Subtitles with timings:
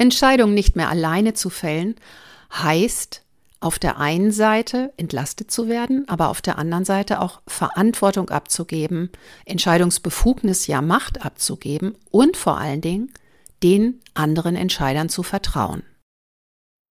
[0.00, 1.94] Entscheidungen nicht mehr alleine zu fällen,
[2.52, 3.22] heißt
[3.60, 9.10] auf der einen Seite entlastet zu werden, aber auf der anderen Seite auch Verantwortung abzugeben,
[9.44, 13.12] Entscheidungsbefugnis, ja Macht abzugeben und vor allen Dingen
[13.62, 15.82] den anderen Entscheidern zu vertrauen.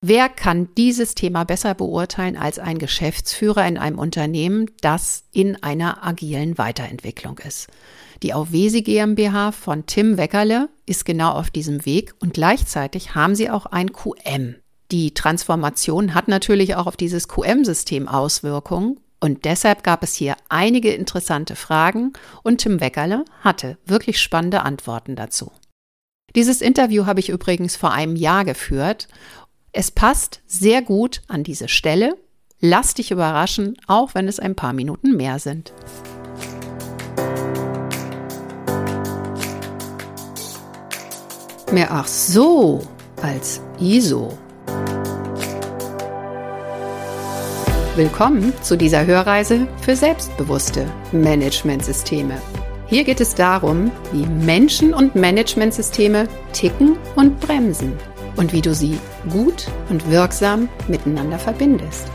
[0.01, 6.05] Wer kann dieses Thema besser beurteilen als ein Geschäftsführer in einem Unternehmen, das in einer
[6.05, 7.67] agilen Weiterentwicklung ist?
[8.23, 13.49] Die Auwesi GmbH von Tim Weckerle ist genau auf diesem Weg und gleichzeitig haben sie
[13.49, 14.55] auch ein QM,
[14.91, 20.91] die Transformation hat natürlich auch auf dieses QM-System Auswirkungen und deshalb gab es hier einige
[20.91, 25.51] interessante Fragen und Tim Weckerle hatte wirklich spannende Antworten dazu.
[26.35, 29.07] Dieses Interview habe ich übrigens vor einem Jahr geführt.
[29.71, 32.17] Es passt sehr gut an diese Stelle.
[32.59, 35.73] Lass dich überraschen, auch wenn es ein paar Minuten mehr sind.
[41.71, 42.81] Mehr ach so
[43.21, 44.35] als ISO.
[47.95, 52.41] Willkommen zu dieser Hörreise für selbstbewusste Managementsysteme.
[52.87, 57.93] Hier geht es darum, wie Menschen und Managementsysteme ticken und bremsen
[58.39, 58.97] und wie du sie
[59.29, 62.07] gut und wirksam miteinander verbindest.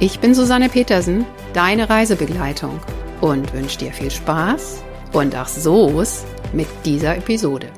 [0.00, 2.80] Ich bin Susanne Petersen, deine Reisebegleitung
[3.20, 7.68] und wünsche dir viel Spaß und ach so's mit dieser Episode.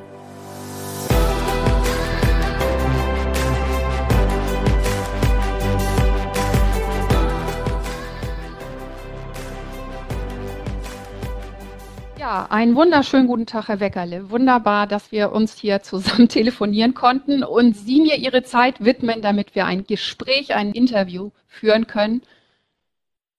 [12.50, 14.30] Einen wunderschönen guten Tag, Herr Weckerle.
[14.30, 19.54] Wunderbar, dass wir uns hier zusammen telefonieren konnten und Sie mir Ihre Zeit widmen, damit
[19.54, 22.22] wir ein Gespräch, ein Interview führen können.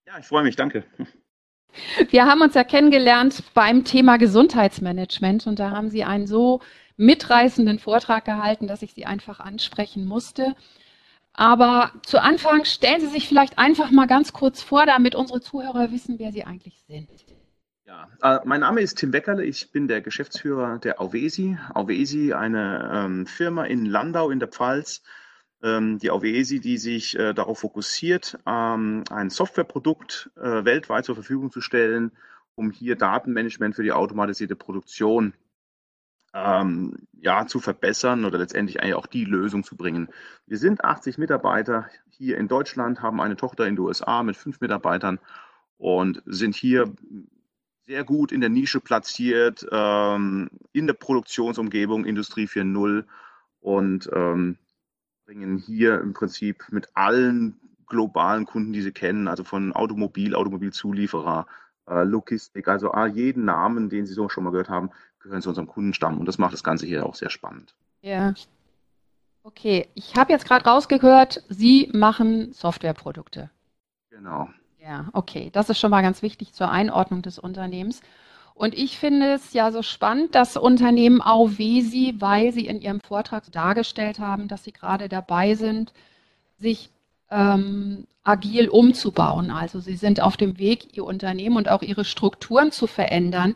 [0.07, 0.83] Ja, ich freue mich, danke.
[2.09, 6.61] Wir haben uns ja kennengelernt beim Thema Gesundheitsmanagement und da haben Sie einen so
[6.97, 10.55] mitreißenden Vortrag gehalten, dass ich Sie einfach ansprechen musste.
[11.33, 15.91] Aber zu Anfang stellen Sie sich vielleicht einfach mal ganz kurz vor, damit unsere Zuhörer
[15.91, 17.09] wissen, wer Sie eigentlich sind.
[17.93, 21.59] Ja, äh, mein Name ist Tim Weckerle, ich bin der Geschäftsführer der Auvesi.
[21.75, 25.03] Auvesi, eine ähm, Firma in Landau in der Pfalz.
[25.61, 31.51] Ähm, die Auvesi, die sich äh, darauf fokussiert, ähm, ein Softwareprodukt äh, weltweit zur Verfügung
[31.51, 32.11] zu stellen,
[32.55, 35.35] um hier Datenmanagement für die automatisierte Produktion
[36.33, 40.09] ähm, ja, zu verbessern oder letztendlich eigentlich auch die Lösung zu bringen.
[40.47, 44.61] Wir sind 80 Mitarbeiter hier in Deutschland, haben eine Tochter in den USA mit fünf
[44.61, 45.19] Mitarbeitern
[45.77, 46.91] und sind hier
[47.85, 53.03] sehr gut in der Nische platziert, ähm, in der Produktionsumgebung Industrie 4.0
[53.59, 54.57] und ähm,
[55.25, 61.45] bringen hier im Prinzip mit allen globalen Kunden, die Sie kennen, also von Automobil, Automobilzulieferer,
[61.87, 64.89] äh, Logistik, also jeden Namen, den Sie so schon mal gehört haben,
[65.19, 66.19] gehören zu unserem Kundenstamm.
[66.19, 67.75] Und das macht das Ganze hier auch sehr spannend.
[68.01, 68.33] Ja.
[69.43, 73.49] Okay, ich habe jetzt gerade rausgehört, Sie machen Softwareprodukte.
[74.09, 74.49] Genau.
[74.83, 75.49] Ja, okay.
[75.53, 78.01] Das ist schon mal ganz wichtig zur Einordnung des Unternehmens.
[78.53, 83.49] Und ich finde es ja so spannend, das Unternehmen Auvesi, weil Sie in Ihrem Vortrag
[83.51, 85.93] dargestellt haben, dass Sie gerade dabei sind,
[86.59, 86.89] sich
[87.31, 89.51] ähm, agil umzubauen.
[89.51, 93.55] Also Sie sind auf dem Weg, Ihr Unternehmen und auch Ihre Strukturen zu verändern.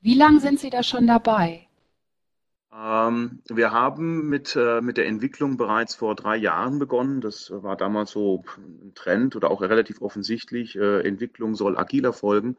[0.00, 1.63] Wie lange sind Sie da schon dabei?
[2.76, 7.20] Ähm, wir haben mit, äh, mit der Entwicklung bereits vor drei Jahren begonnen.
[7.20, 10.76] Das war damals so ein Trend oder auch relativ offensichtlich.
[10.76, 12.56] Äh, Entwicklung soll agil erfolgen.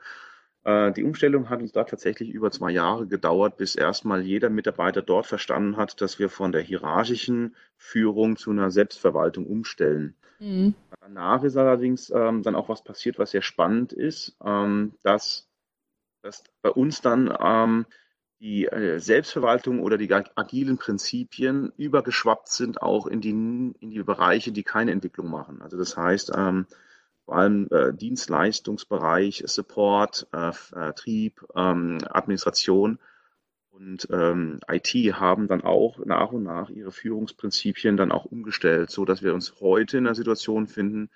[0.64, 5.02] Äh, die Umstellung hat uns da tatsächlich über zwei Jahre gedauert, bis erstmal jeder Mitarbeiter
[5.02, 10.16] dort verstanden hat, dass wir von der hierarchischen Führung zu einer Selbstverwaltung umstellen.
[10.40, 10.76] Mhm.
[11.02, 15.50] Danach ist allerdings ähm, dann auch was passiert, was sehr spannend ist, ähm, dass,
[16.22, 17.86] dass bei uns dann ähm,
[18.46, 24.52] die äh, Selbstverwaltung oder die agilen Prinzipien übergeschwappt sind auch in die, in die Bereiche,
[24.52, 25.64] die keine Entwicklung machen.
[25.64, 26.68] Also das heißt, ähm,
[27.26, 33.00] vor allem äh, Dienstleistungsbereich, Support, äh, Vertrieb, ähm, Administration
[33.72, 39.06] und ähm, IT haben dann auch nach und nach ihre Führungsprinzipien dann auch umgestellt, so
[39.06, 41.10] dass wir uns heute in einer Situation finden,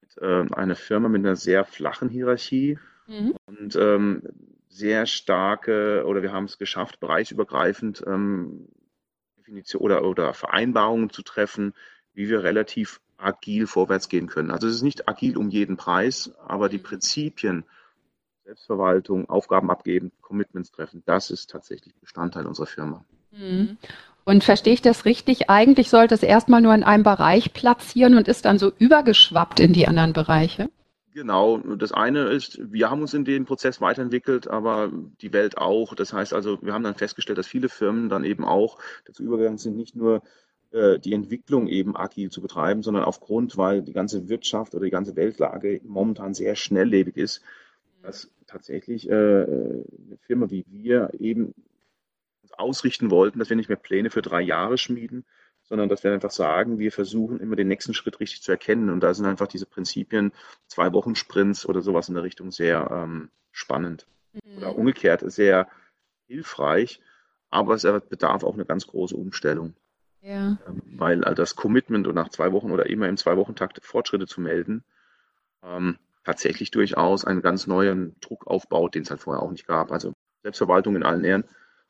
[0.00, 3.34] mit äh, einer Firma mit einer sehr flachen Hierarchie mhm.
[3.44, 4.22] und ähm,
[4.68, 8.68] sehr starke, oder wir haben es geschafft, bereichsübergreifend ähm,
[9.38, 11.74] Definition oder, oder Vereinbarungen zu treffen,
[12.12, 14.50] wie wir relativ agil vorwärts gehen können.
[14.50, 17.64] Also es ist nicht agil um jeden Preis, aber die Prinzipien,
[18.44, 23.04] Selbstverwaltung, Aufgaben abgeben, Commitments treffen, das ist tatsächlich Bestandteil unserer Firma.
[23.32, 23.76] Mhm.
[24.24, 25.48] Und verstehe ich das richtig?
[25.48, 29.72] Eigentlich sollte es erstmal nur in einem Bereich platzieren und ist dann so übergeschwappt in
[29.72, 30.70] die anderen Bereiche?
[31.14, 35.94] Genau, das eine ist, wir haben uns in den Prozess weiterentwickelt, aber die Welt auch.
[35.94, 39.58] Das heißt also, wir haben dann festgestellt, dass viele Firmen dann eben auch dazu übergegangen
[39.58, 40.22] sind, nicht nur
[40.70, 44.90] äh, die Entwicklung eben agil zu betreiben, sondern aufgrund, weil die ganze Wirtschaft oder die
[44.90, 47.42] ganze Weltlage momentan sehr schnelllebig ist,
[48.02, 51.54] dass tatsächlich äh, eine Firma wie wir eben
[52.42, 55.24] uns ausrichten wollten, dass wir nicht mehr Pläne für drei Jahre schmieden,
[55.68, 58.88] sondern dass wir einfach sagen, wir versuchen immer den nächsten Schritt richtig zu erkennen.
[58.88, 60.32] Und da sind einfach diese Prinzipien,
[60.66, 64.06] zwei Wochen Sprints oder sowas in der Richtung sehr ähm, spannend.
[64.32, 64.58] Mhm.
[64.58, 65.68] Oder umgekehrt sehr
[66.26, 67.00] hilfreich,
[67.50, 69.74] aber es bedarf auch eine ganz große Umstellung.
[70.20, 70.58] Ja.
[70.66, 74.84] Ähm, weil das Commitment und nach zwei Wochen oder immer im Zwei-Wochen-Takt Fortschritte zu melden,
[75.62, 79.92] ähm, tatsächlich durchaus einen ganz neuen Druck aufbaut, den es halt vorher auch nicht gab.
[79.92, 81.44] Also Selbstverwaltung in allen Ehren,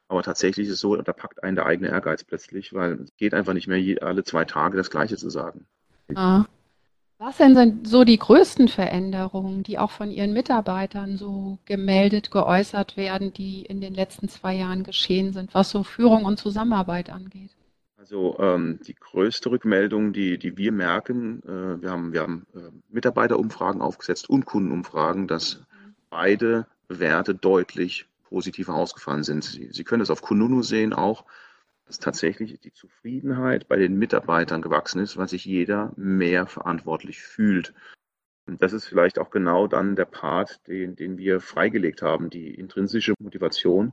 [0.08, 3.34] aber tatsächlich ist es so, da packt einen der eigene Ehrgeiz plötzlich, weil es geht
[3.34, 5.66] einfach nicht mehr je, alle zwei Tage das Gleiche zu sagen.
[6.14, 6.44] Ah.
[7.20, 12.96] Was denn sind so die größten Veränderungen, die auch von Ihren Mitarbeitern so gemeldet, geäußert
[12.96, 17.50] werden, die in den letzten zwei Jahren geschehen sind, was so Führung und Zusammenarbeit angeht?
[17.96, 22.70] Also ähm, die größte Rückmeldung, die, die wir merken, äh, wir haben, wir haben äh,
[22.88, 25.94] Mitarbeiterumfragen aufgesetzt und Kundenumfragen, dass mhm.
[26.08, 29.44] beide Werte deutlich positiver ausgefallen sind.
[29.44, 31.24] Sie, Sie können das auf Kununu sehen auch,
[31.86, 37.72] dass tatsächlich die Zufriedenheit bei den Mitarbeitern gewachsen ist, weil sich jeder mehr verantwortlich fühlt.
[38.46, 42.54] Und das ist vielleicht auch genau dann der Part, den, den wir freigelegt haben, die
[42.54, 43.92] intrinsische Motivation.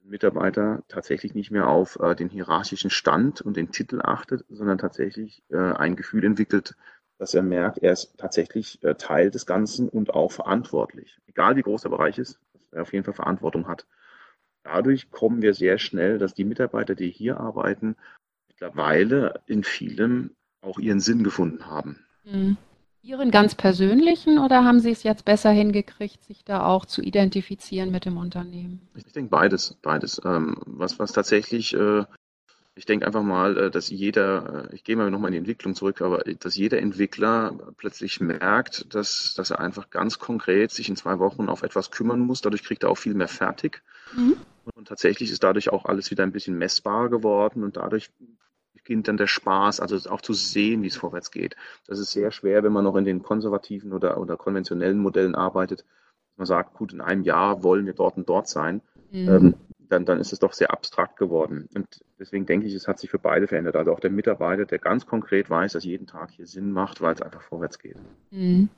[0.00, 5.42] Mitarbeiter tatsächlich nicht mehr auf äh, den hierarchischen Stand und den Titel achtet, sondern tatsächlich
[5.50, 6.76] äh, ein Gefühl entwickelt,
[7.18, 11.18] dass er merkt, er ist tatsächlich äh, Teil des Ganzen und auch verantwortlich.
[11.26, 12.38] Egal wie groß der Bereich ist,
[12.74, 13.86] auf jeden Fall Verantwortung hat.
[14.62, 17.96] Dadurch kommen wir sehr schnell, dass die Mitarbeiter, die hier arbeiten,
[18.48, 22.04] mittlerweile in vielem auch ihren Sinn gefunden haben.
[22.24, 22.56] Mhm.
[23.00, 27.90] Ihren ganz persönlichen oder haben Sie es jetzt besser hingekriegt, sich da auch zu identifizieren
[27.90, 28.86] mit dem Unternehmen?
[28.96, 30.20] Ich denke beides, beides.
[30.24, 32.04] Ähm, was, was tatsächlich äh,
[32.78, 35.74] ich denke einfach mal, äh, dass jeder, äh, ich gehe mal nochmal in die Entwicklung
[35.74, 40.94] zurück, aber dass jeder Entwickler plötzlich merkt, dass, dass er einfach ganz konkret sich in
[40.94, 42.40] zwei Wochen auf etwas kümmern muss.
[42.40, 43.82] Dadurch kriegt er auch viel mehr fertig.
[44.16, 44.36] Mhm.
[44.76, 48.10] Und tatsächlich ist dadurch auch alles wieder ein bisschen messbarer geworden und dadurch
[48.74, 51.56] beginnt dann der Spaß, also auch zu sehen, wie es vorwärts geht.
[51.88, 55.84] Das ist sehr schwer, wenn man noch in den konservativen oder, oder konventionellen Modellen arbeitet.
[56.36, 58.82] Man sagt, gut, in einem Jahr wollen wir dort und dort sein.
[59.10, 59.28] Mhm.
[59.28, 59.54] Ähm,
[59.88, 61.68] dann, dann ist es doch sehr abstrakt geworden.
[61.74, 63.76] Und deswegen denke ich, es hat sich für beide verändert.
[63.76, 67.14] Also auch der Mitarbeiter, der ganz konkret weiß, dass jeden Tag hier Sinn macht, weil
[67.14, 67.96] es einfach vorwärts geht.
[68.30, 68.68] Mhm.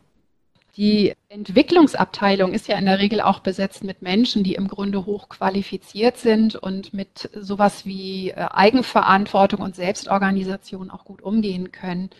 [0.77, 6.17] Die Entwicklungsabteilung ist ja in der Regel auch besetzt mit Menschen, die im Grunde hochqualifiziert
[6.17, 12.11] sind und mit sowas wie äh, Eigenverantwortung und Selbstorganisation auch gut umgehen können.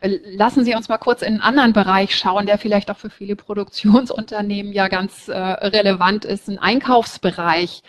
[0.00, 3.10] Äh, lassen Sie uns mal kurz in einen anderen Bereich schauen, der vielleicht auch für
[3.10, 7.82] viele Produktionsunternehmen ja ganz äh, relevant ist, ein Einkaufsbereich.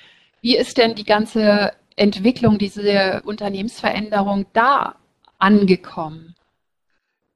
[0.46, 4.96] Wie ist denn die ganze Entwicklung, diese Unternehmensveränderung da
[5.40, 6.36] angekommen?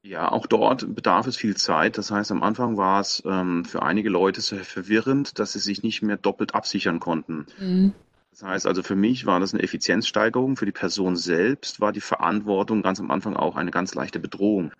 [0.03, 1.97] Ja, auch dort bedarf es viel Zeit.
[1.97, 5.81] Das heißt, am Anfang war es ähm, für einige Leute sehr verwirrend, dass sie sich
[5.81, 7.47] nicht mehr doppelt absichern konnten.
[7.57, 7.93] Mhm.
[8.29, 10.55] Das heißt also, für mich war das eine Effizienzsteigerung.
[10.55, 14.71] Für die Person selbst war die Verantwortung ganz am Anfang auch eine ganz leichte Bedrohung.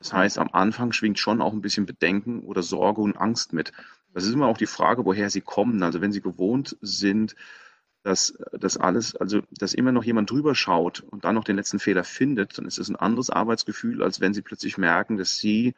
[0.00, 3.70] Das heißt, am Anfang schwingt schon auch ein bisschen Bedenken oder Sorge und Angst mit.
[4.12, 5.82] Das ist immer auch die Frage, woher sie kommen.
[5.82, 7.36] Also wenn sie gewohnt sind,
[8.02, 11.78] dass das alles, also dass immer noch jemand drüber schaut und dann noch den letzten
[11.78, 15.74] Fehler findet, dann ist es ein anderes Arbeitsgefühl, als wenn sie plötzlich merken, dass sie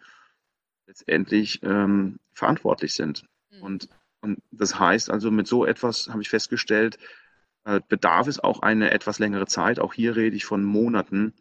[0.87, 3.25] letztendlich ähm, verantwortlich sind.
[3.51, 3.63] Mhm.
[3.63, 3.89] Und,
[4.21, 6.99] und das heißt also, mit so etwas habe ich festgestellt,
[7.65, 9.81] äh, bedarf es auch eine etwas längere Zeit.
[9.81, 11.35] Auch hier rede ich von Monaten,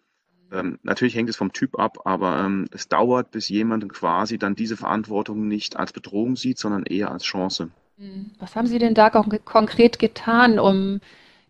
[0.51, 4.55] ähm, natürlich hängt es vom Typ ab, aber ähm, es dauert, bis jemand quasi dann
[4.55, 7.69] diese Verantwortung nicht als Bedrohung sieht, sondern eher als Chance.
[7.97, 8.31] Hm.
[8.39, 10.99] Was haben Sie denn da konkret getan, um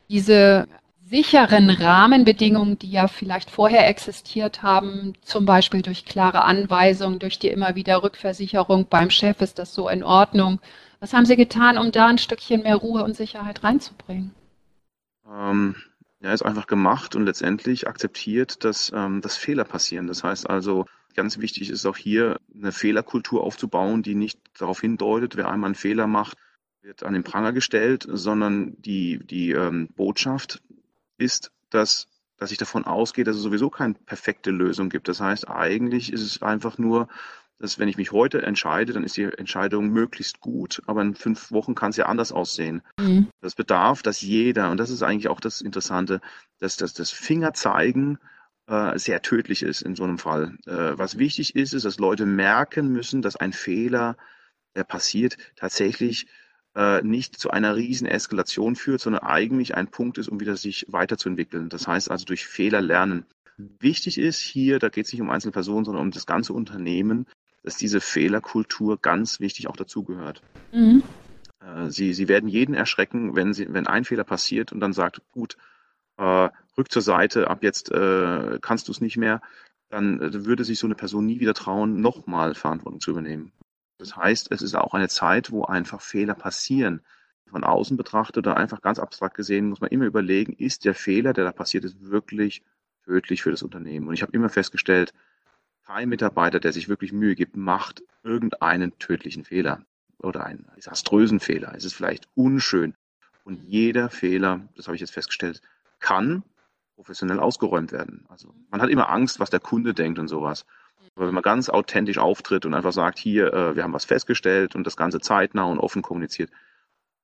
[0.09, 0.67] diese
[1.11, 7.49] sicheren Rahmenbedingungen, die ja vielleicht vorher existiert haben, zum Beispiel durch klare Anweisungen, durch die
[7.49, 10.59] immer wieder Rückversicherung beim Chef, ist das so in Ordnung?
[11.01, 14.33] Was haben Sie getan, um da ein Stückchen mehr Ruhe und Sicherheit reinzubringen?
[15.29, 15.75] Ähm,
[16.21, 20.07] ja, ist einfach gemacht und letztendlich akzeptiert, dass, ähm, dass Fehler passieren.
[20.07, 20.85] Das heißt also,
[21.15, 25.75] ganz wichtig ist auch hier eine Fehlerkultur aufzubauen, die nicht darauf hindeutet, wer einmal einen
[25.75, 26.37] Fehler macht,
[26.81, 30.61] wird an den Pranger gestellt, sondern die, die ähm, Botschaft
[31.17, 35.07] ist, dass, dass ich davon ausgehe, dass es sowieso keine perfekte Lösung gibt.
[35.07, 37.07] Das heißt, eigentlich ist es einfach nur
[37.61, 41.51] dass wenn ich mich heute entscheide, dann ist die Entscheidung möglichst gut, aber in fünf
[41.51, 42.81] Wochen kann es ja anders aussehen.
[42.99, 43.27] Mhm.
[43.39, 46.21] Das bedarf, dass jeder, und das ist eigentlich auch das Interessante,
[46.59, 48.17] dass das, das Finger zeigen
[48.67, 50.57] äh, sehr tödlich ist in so einem Fall.
[50.65, 54.17] Äh, was wichtig ist, ist, dass Leute merken müssen, dass ein Fehler,
[54.75, 56.27] der passiert, tatsächlich
[56.75, 60.85] äh, nicht zu einer riesen Eskalation führt, sondern eigentlich ein Punkt ist, um wieder sich
[60.89, 61.69] weiterzuentwickeln.
[61.69, 63.25] Das heißt also durch Fehler lernen.
[63.57, 67.27] Wichtig ist hier, da geht es nicht um einzelne Personen, sondern um das ganze Unternehmen,
[67.63, 70.41] dass diese Fehlerkultur ganz wichtig auch dazugehört.
[70.71, 71.03] Mhm.
[71.59, 75.21] Äh, sie, sie werden jeden erschrecken, wenn, sie, wenn ein Fehler passiert und dann sagt,
[75.31, 75.57] gut,
[76.17, 79.41] äh, rück zur Seite, ab jetzt äh, kannst du es nicht mehr,
[79.89, 83.51] dann äh, würde sich so eine Person nie wieder trauen, nochmal Verantwortung zu übernehmen.
[83.97, 87.01] Das heißt, es ist auch eine Zeit, wo einfach Fehler passieren.
[87.49, 91.33] Von außen betrachtet oder einfach ganz abstrakt gesehen muss man immer überlegen, ist der Fehler,
[91.33, 92.63] der da passiert ist, wirklich
[93.03, 94.07] tödlich für das Unternehmen?
[94.07, 95.13] Und ich habe immer festgestellt,
[95.91, 99.81] kein Mitarbeiter, der sich wirklich Mühe gibt, macht irgendeinen tödlichen Fehler
[100.19, 101.73] oder einen desaströsen Fehler.
[101.75, 102.95] Es ist vielleicht unschön.
[103.43, 105.61] Und jeder Fehler, das habe ich jetzt festgestellt,
[105.99, 106.43] kann
[106.95, 108.25] professionell ausgeräumt werden.
[108.29, 110.65] Also man hat immer Angst, was der Kunde denkt und sowas.
[111.15, 114.75] Aber wenn man ganz authentisch auftritt und einfach sagt, hier, äh, wir haben was festgestellt
[114.75, 116.51] und das Ganze zeitnah und offen kommuniziert,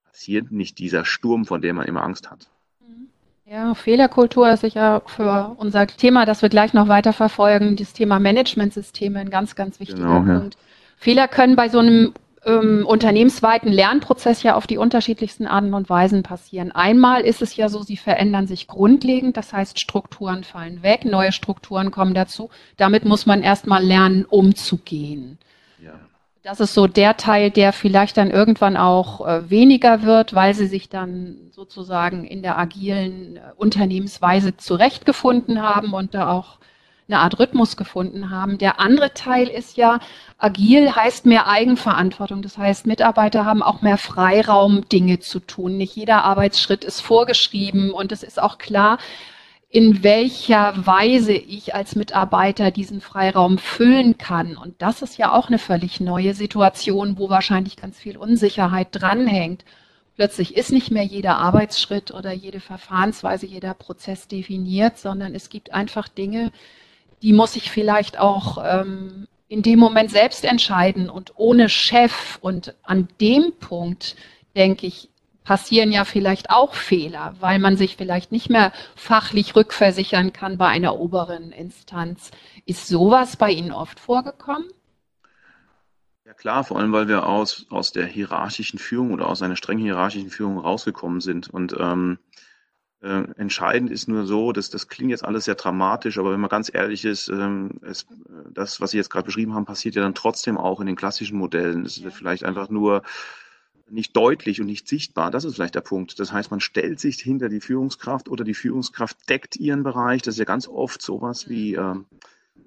[0.04, 2.50] passiert nicht dieser Sturm, von dem man immer Angst hat.
[3.50, 8.20] Ja, Fehlerkultur ist sicher für unser Thema, das wir gleich noch weiter verfolgen, das Thema
[8.20, 10.56] Managementsysteme ein ganz, ganz wichtiger genau, Punkt.
[10.56, 10.62] Ja.
[10.98, 12.14] Fehler können bei so einem
[12.46, 16.74] ähm, unternehmensweiten Lernprozess ja auf die unterschiedlichsten Arten und Weisen passieren.
[16.74, 21.32] Einmal ist es ja so, sie verändern sich grundlegend, das heißt Strukturen fallen weg, neue
[21.32, 22.50] Strukturen kommen dazu.
[22.76, 25.38] Damit muss man erstmal lernen, umzugehen.
[26.48, 30.68] Das ist so der Teil, der vielleicht dann irgendwann auch äh, weniger wird, weil sie
[30.68, 36.60] sich dann sozusagen in der agilen äh, Unternehmensweise zurechtgefunden haben und da auch
[37.10, 38.58] eine Art Rhythmus gefunden haben.
[38.60, 40.00] Der andere Teil ist ja,
[40.38, 42.42] agil heißt mehr Eigenverantwortung.
[42.42, 45.76] Das heißt, Mitarbeiter haben auch mehr Freiraum, Dinge zu tun.
[45.76, 49.00] Nicht jeder Arbeitsschritt ist vorgeschrieben und es ist auch klar,
[49.70, 54.56] in welcher Weise ich als Mitarbeiter diesen Freiraum füllen kann.
[54.56, 59.66] Und das ist ja auch eine völlig neue Situation, wo wahrscheinlich ganz viel Unsicherheit dranhängt.
[60.16, 65.74] Plötzlich ist nicht mehr jeder Arbeitsschritt oder jede Verfahrensweise, jeder Prozess definiert, sondern es gibt
[65.74, 66.52] einfach Dinge,
[67.22, 72.40] die muss ich vielleicht auch ähm, in dem Moment selbst entscheiden und ohne Chef.
[72.42, 74.16] Und an dem Punkt,
[74.56, 75.10] denke ich,
[75.48, 80.68] passieren ja vielleicht auch Fehler, weil man sich vielleicht nicht mehr fachlich rückversichern kann bei
[80.68, 82.32] einer oberen Instanz.
[82.66, 84.66] Ist sowas bei Ihnen oft vorgekommen?
[86.26, 89.78] Ja klar, vor allem weil wir aus, aus der hierarchischen Führung oder aus einer streng
[89.78, 91.50] hierarchischen Führung rausgekommen sind.
[91.50, 92.20] Und ähm,
[93.02, 96.50] äh, entscheidend ist nur so, dass das klingt jetzt alles sehr dramatisch, aber wenn man
[96.50, 98.06] ganz ehrlich ist, ähm, es,
[98.52, 101.38] das, was Sie jetzt gerade beschrieben haben, passiert ja dann trotzdem auch in den klassischen
[101.38, 101.86] Modellen.
[101.86, 103.04] Es wird vielleicht einfach nur
[103.90, 105.32] nicht deutlich und nicht sichtbar.
[105.32, 106.20] Das ist vielleicht der Punkt.
[106.20, 110.22] Das heißt, man stellt sich hinter die Führungskraft oder die Führungskraft deckt ihren Bereich.
[110.22, 111.96] Das ist ja ganz oft sowas wie, äh,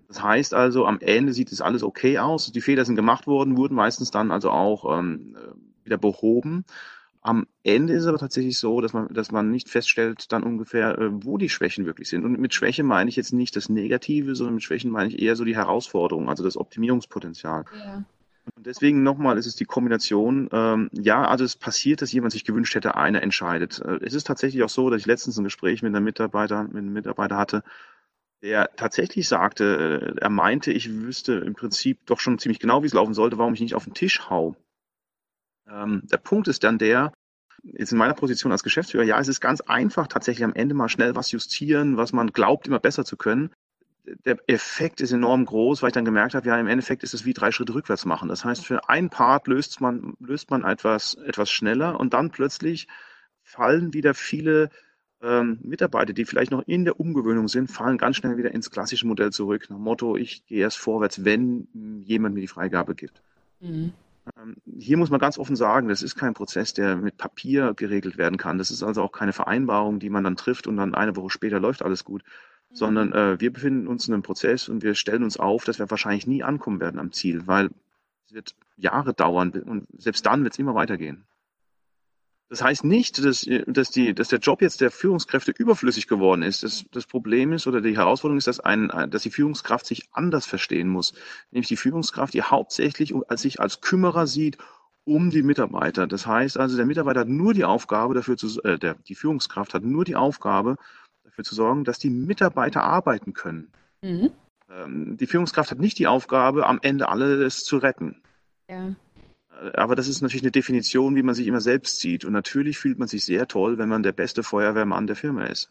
[0.09, 2.51] das heißt also, am Ende sieht es alles okay aus.
[2.51, 5.37] Die Fehler sind gemacht worden, wurden meistens dann also auch ähm,
[5.85, 6.65] wieder behoben.
[7.23, 10.99] Am Ende ist es aber tatsächlich so, dass man, dass man nicht feststellt, dann ungefähr,
[10.99, 12.25] äh, wo die Schwächen wirklich sind.
[12.25, 15.37] Und mit Schwäche meine ich jetzt nicht das Negative, sondern mit Schwächen meine ich eher
[15.37, 17.67] so die Herausforderung, also das Optimierungspotenzial.
[17.77, 18.05] Ja.
[18.55, 22.45] Und deswegen nochmal ist es die Kombination, ähm, ja, also es passiert, dass jemand sich
[22.45, 23.81] gewünscht hätte, einer entscheidet.
[23.81, 26.77] Äh, es ist tatsächlich auch so, dass ich letztens ein Gespräch mit einem Mitarbeiter, mit
[26.77, 27.63] einem Mitarbeiter hatte,
[28.43, 32.87] der tatsächlich sagte, äh, er meinte, ich wüsste im Prinzip doch schon ziemlich genau, wie
[32.87, 34.57] es laufen sollte, warum ich nicht auf den Tisch hau.
[35.69, 37.13] Ähm, der Punkt ist dann der,
[37.63, 40.89] jetzt in meiner Position als Geschäftsführer, ja, es ist ganz einfach, tatsächlich am Ende mal
[40.89, 43.51] schnell was justieren, was man glaubt, immer besser zu können
[44.25, 47.25] der Effekt ist enorm groß, weil ich dann gemerkt habe, ja, im Endeffekt ist es
[47.25, 48.29] wie drei Schritte rückwärts machen.
[48.29, 52.89] Das heißt, für einen Part löst man, löst man etwas, etwas schneller und dann plötzlich
[53.43, 54.71] fallen wieder viele
[55.23, 59.07] ähm, Mitarbeiter, die vielleicht noch in der Umgewöhnung sind, fallen ganz schnell wieder ins klassische
[59.07, 59.67] Modell zurück.
[59.69, 61.69] Nach dem Motto, ich gehe erst vorwärts, wenn
[62.05, 63.23] jemand mir die Freigabe gibt.
[63.61, 63.93] Mhm.
[64.39, 68.17] Ähm, hier muss man ganz offen sagen, das ist kein Prozess, der mit Papier geregelt
[68.19, 68.59] werden kann.
[68.59, 71.61] Das ist also auch keine Vereinbarung, die man dann trifft und dann eine Woche später
[71.61, 72.23] läuft alles gut,
[72.73, 75.91] sondern äh, wir befinden uns in einem Prozess und wir stellen uns auf, dass wir
[75.91, 77.71] wahrscheinlich nie ankommen werden am Ziel, weil
[78.27, 81.25] es wird Jahre dauern und selbst dann wird es immer weitergehen.
[82.49, 86.65] Das heißt nicht, dass, dass, die, dass der Job jetzt der Führungskräfte überflüssig geworden ist.
[86.65, 90.47] Das, das Problem ist oder die Herausforderung ist, dass, ein, dass die Führungskraft sich anders
[90.47, 91.13] verstehen muss.
[91.53, 94.59] Nämlich die Führungskraft, die hauptsächlich sich als Kümmerer sieht
[95.05, 96.09] um die Mitarbeiter.
[96.09, 99.73] Das heißt also, der Mitarbeiter hat nur die Aufgabe dafür zu, äh, der, die Führungskraft
[99.73, 100.77] hat nur die Aufgabe,
[101.41, 103.69] dafür zu sorgen, dass die Mitarbeiter arbeiten können.
[104.03, 104.31] Mhm.
[104.71, 108.21] Ähm, die Führungskraft hat nicht die Aufgabe, am Ende alles zu retten.
[108.69, 108.95] Ja.
[109.63, 112.25] Äh, aber das ist natürlich eine Definition, wie man sich immer selbst sieht.
[112.25, 115.71] Und natürlich fühlt man sich sehr toll, wenn man der beste Feuerwehrmann der Firma ist.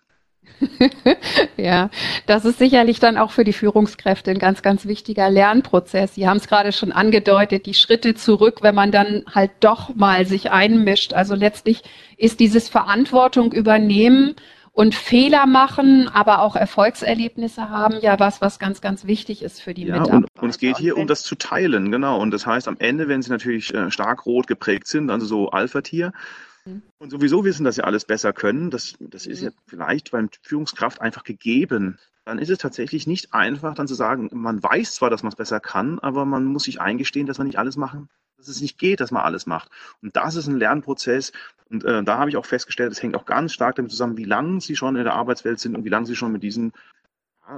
[1.57, 1.89] ja,
[2.25, 6.15] das ist sicherlich dann auch für die Führungskräfte ein ganz, ganz wichtiger Lernprozess.
[6.15, 10.25] Sie haben es gerade schon angedeutet, die Schritte zurück, wenn man dann halt doch mal
[10.25, 11.13] sich einmischt.
[11.13, 11.83] Also letztlich
[12.17, 14.35] ist dieses Verantwortung übernehmen
[14.79, 19.73] und Fehler machen, aber auch Erfolgserlebnisse haben, ja was, was ganz, ganz wichtig ist für
[19.73, 20.31] die ja, Mitarbeiter.
[20.35, 22.17] Und, und es geht hier um das zu teilen, genau.
[22.21, 25.49] Und das heißt, am Ende, wenn sie natürlich äh, stark rot geprägt sind, also so
[25.49, 26.13] Alpha-Tier,
[26.63, 26.81] mhm.
[26.97, 29.47] und sowieso wissen, dass sie alles besser können, das, das ist mhm.
[29.47, 31.99] ja vielleicht beim Führungskraft einfach gegeben.
[32.29, 35.35] Dann ist es tatsächlich nicht einfach, dann zu sagen, man weiß zwar, dass man es
[35.35, 38.07] besser kann, aber man muss sich eingestehen, dass man nicht alles machen
[38.37, 39.69] dass es nicht geht, dass man alles macht.
[40.01, 41.33] Und das ist ein Lernprozess.
[41.69, 44.23] Und äh, da habe ich auch festgestellt, es hängt auch ganz stark damit zusammen, wie
[44.23, 46.71] lange Sie schon in der Arbeitswelt sind und wie lange Sie schon mit diesem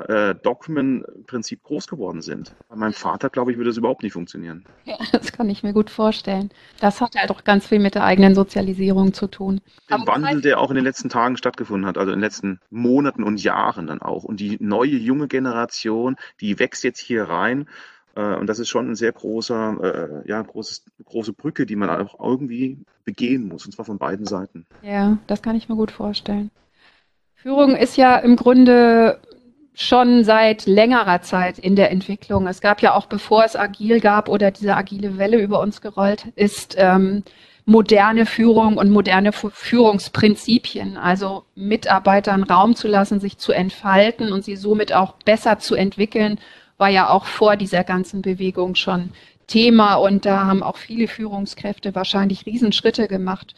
[0.07, 2.55] äh, Document-Prinzip groß geworden sind.
[2.69, 4.65] Bei meinem Vater, glaube ich, würde das überhaupt nicht funktionieren.
[4.85, 6.49] Ja, das kann ich mir gut vorstellen.
[6.79, 9.61] Das hat halt auch ganz viel mit der eigenen Sozialisierung zu tun.
[9.89, 13.23] Den Wandel, der auch in den letzten Tagen stattgefunden hat, also in den letzten Monaten
[13.23, 14.23] und Jahren dann auch.
[14.23, 17.67] Und die neue junge Generation, die wächst jetzt hier rein
[18.15, 21.89] äh, und das ist schon ein sehr großer, äh, ja, großes, große Brücke, die man
[21.89, 24.65] auch irgendwie begehen muss, und zwar von beiden Seiten.
[24.81, 26.51] Ja, das kann ich mir gut vorstellen.
[27.35, 29.19] Führung ist ja im Grunde
[29.73, 32.47] schon seit längerer Zeit in der Entwicklung.
[32.47, 36.25] Es gab ja auch, bevor es agil gab oder diese agile Welle über uns gerollt
[36.35, 37.23] ist, ähm,
[37.65, 44.55] moderne Führung und moderne Führungsprinzipien, also Mitarbeitern Raum zu lassen, sich zu entfalten und sie
[44.55, 46.39] somit auch besser zu entwickeln
[46.81, 49.11] war ja auch vor dieser ganzen Bewegung schon
[49.45, 53.53] Thema und da haben auch viele Führungskräfte wahrscheinlich Riesenschritte gemacht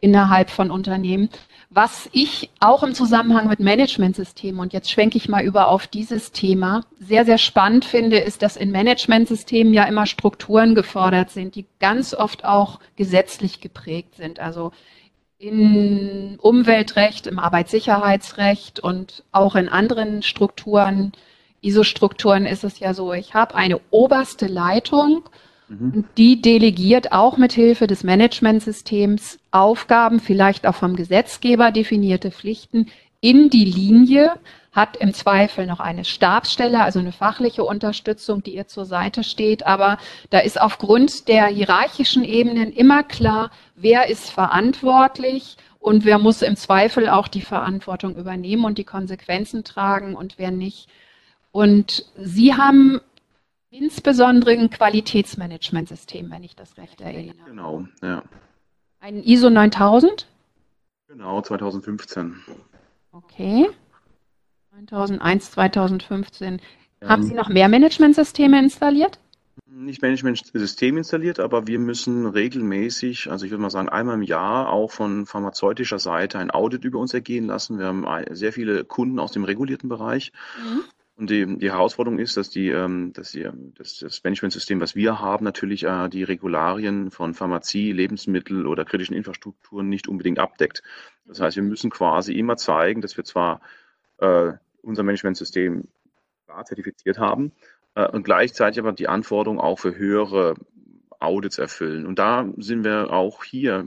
[0.00, 1.30] innerhalb von Unternehmen.
[1.72, 6.32] Was ich auch im Zusammenhang mit Managementsystemen, und jetzt schwenke ich mal über auf dieses
[6.32, 11.66] Thema, sehr, sehr spannend finde, ist, dass in Managementsystemen ja immer Strukturen gefordert sind, die
[11.78, 14.40] ganz oft auch gesetzlich geprägt sind.
[14.40, 14.72] Also
[15.38, 21.12] in Umweltrecht, im Arbeitssicherheitsrecht und auch in anderen Strukturen
[21.62, 25.28] ISO-Strukturen ist es ja so, ich habe eine oberste Leitung,
[25.70, 26.04] mhm.
[26.18, 32.86] die delegiert auch mit Hilfe des Managementsystems Aufgaben, vielleicht auch vom Gesetzgeber definierte Pflichten
[33.20, 34.34] in die Linie,
[34.72, 39.66] hat im Zweifel noch eine Stabsstelle, also eine fachliche Unterstützung, die ihr zur Seite steht.
[39.66, 39.98] Aber
[40.30, 46.56] da ist aufgrund der hierarchischen Ebenen immer klar, wer ist verantwortlich und wer muss im
[46.56, 50.88] Zweifel auch die Verantwortung übernehmen und die Konsequenzen tragen und wer nicht.
[51.52, 53.00] Und Sie haben
[53.70, 57.36] insbesondere ein Qualitätsmanagementsystem, wenn ich das recht erinnere.
[57.46, 58.22] Genau, ja.
[59.00, 60.26] Ein ISO 9000?
[61.08, 62.36] Genau, 2015.
[63.12, 63.68] Okay.
[64.70, 66.60] 2001, 2015.
[67.00, 67.08] Ja.
[67.08, 69.18] Haben Sie noch mehr Managementsysteme installiert?
[69.66, 74.68] Nicht Managementsystem installiert, aber wir müssen regelmäßig, also ich würde mal sagen einmal im Jahr,
[74.68, 77.78] auch von pharmazeutischer Seite ein Audit über uns ergehen lassen.
[77.78, 80.32] Wir haben sehr viele Kunden aus dem regulierten Bereich.
[80.62, 80.82] Mhm.
[81.20, 85.20] Und die, die Herausforderung ist, dass, die, ähm, dass die, dass das Managementsystem, was wir
[85.20, 90.82] haben, natürlich äh, die Regularien von Pharmazie, Lebensmittel oder kritischen Infrastrukturen nicht unbedingt abdeckt.
[91.26, 93.60] Das heißt, wir müssen quasi immer zeigen, dass wir zwar
[94.16, 95.88] äh, unser Managementsystem
[96.64, 97.52] zertifiziert haben
[97.96, 100.54] äh, und gleichzeitig aber die Anforderungen auch für höhere
[101.18, 102.06] Audits erfüllen.
[102.06, 103.86] Und da sind wir auch hier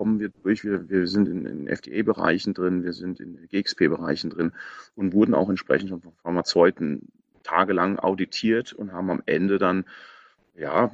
[0.00, 0.64] kommen wir durch.
[0.64, 4.52] Wir, wir sind in, in FDA-Bereichen drin, wir sind in GXP-Bereichen drin
[4.96, 9.84] und wurden auch entsprechend von Pharmazeuten tagelang auditiert und haben am Ende dann
[10.56, 10.90] ja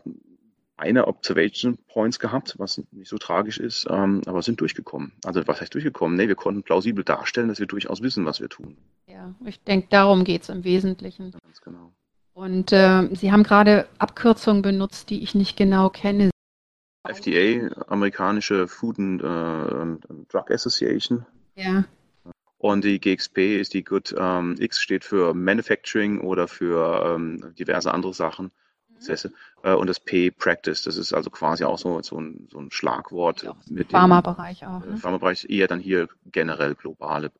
[0.76, 5.12] eine Observation Points gehabt, was nicht so tragisch ist, ähm, aber sind durchgekommen.
[5.24, 6.16] Also was heißt durchgekommen?
[6.16, 8.76] Nee, wir konnten plausibel darstellen, dass wir durchaus wissen, was wir tun.
[9.06, 11.30] Ja, ich denke, darum geht es im Wesentlichen.
[11.30, 11.92] Ganz genau.
[12.34, 16.30] Und äh, Sie haben gerade Abkürzungen benutzt, die ich nicht genau kenne.
[17.08, 19.96] FDA, amerikanische Food and, uh,
[20.28, 21.24] Drug Association.
[21.54, 21.84] Ja.
[22.58, 27.92] Und die GXP ist die Good ähm, X steht für Manufacturing oder für ähm, diverse
[27.92, 28.50] andere Sachen,
[28.96, 29.28] Prozesse.
[29.28, 29.70] Mhm.
[29.70, 32.70] Äh, und das P Practice, das ist also quasi auch so, so, ein, so ein
[32.70, 33.42] Schlagwort.
[33.42, 34.84] Ja, mit Pharmabereich auch.
[34.84, 34.96] Ne?
[34.96, 37.30] Pharmabereich eher dann hier generell globale.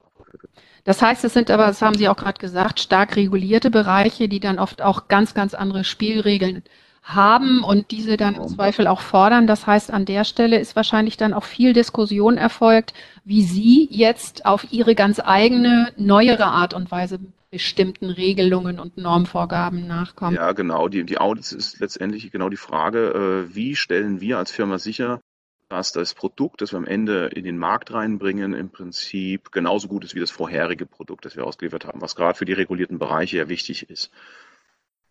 [0.85, 4.41] Das heißt, es sind aber, das haben Sie auch gerade gesagt, stark regulierte Bereiche, die
[4.41, 6.63] dann oft auch ganz, ganz andere Spielregeln
[7.07, 9.47] haben und diese dann im Zweifel auch fordern.
[9.47, 14.45] Das heißt, an der Stelle ist wahrscheinlich dann auch viel Diskussion erfolgt, wie Sie jetzt
[14.45, 20.35] auf Ihre ganz eigene, neuere Art und Weise bestimmten Regelungen und Normvorgaben nachkommen.
[20.35, 20.89] Ja, genau.
[20.89, 25.21] Die, die Audits ist letztendlich genau die Frage, äh, wie stellen wir als Firma sicher,
[25.69, 30.05] dass das Produkt, das wir am Ende in den Markt reinbringen, im Prinzip genauso gut
[30.05, 33.39] ist wie das vorherige Produkt, das wir ausgeliefert haben, was gerade für die regulierten Bereiche
[33.39, 34.11] ja wichtig ist.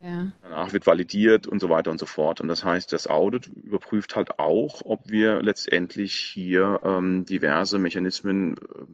[0.05, 0.31] Ja.
[0.43, 2.39] Danach wird validiert und so weiter und so fort.
[2.39, 8.55] Und das heißt, das Audit überprüft halt auch, ob wir letztendlich hier ähm, diverse Mechanismen
[8.55, 8.85] äh,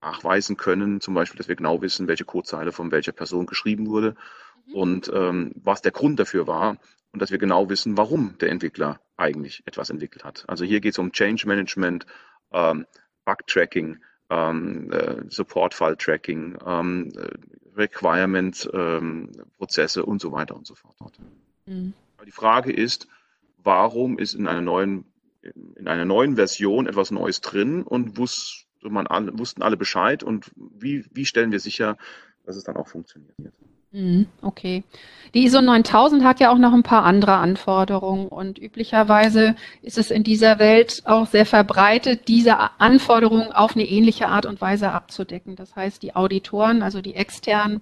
[0.00, 4.14] nachweisen können, zum Beispiel, dass wir genau wissen, welche Codezeile von welcher Person geschrieben wurde
[4.66, 4.74] mhm.
[4.74, 6.76] und ähm, was der Grund dafür war
[7.12, 10.44] und dass wir genau wissen, warum der Entwickler eigentlich etwas entwickelt hat.
[10.46, 12.06] Also hier geht es um Change Management,
[12.52, 12.86] ähm,
[13.24, 13.98] Bug-Tracking,
[14.30, 17.12] ähm, äh, Support-File-Tracking, ähm,
[17.76, 20.96] Requirement-Prozesse ähm, und so weiter und so fort.
[21.66, 21.92] Mhm.
[22.24, 23.06] Die Frage ist,
[23.62, 25.04] warum ist in einer neuen
[25.42, 30.50] in einer neuen Version etwas Neues drin und wusste man alle, wussten alle Bescheid und
[30.56, 31.96] wie, wie stellen wir sicher,
[32.44, 33.34] dass es dann auch funktioniert.
[33.92, 34.84] Mhm, okay.
[35.34, 40.12] Die ISO 9000 hat ja auch noch ein paar andere Anforderungen und üblicherweise ist es
[40.12, 45.56] in dieser Welt auch sehr verbreitet, diese Anforderungen auf eine ähnliche Art und Weise abzudecken.
[45.56, 47.80] Das heißt, die Auditoren, also die externen,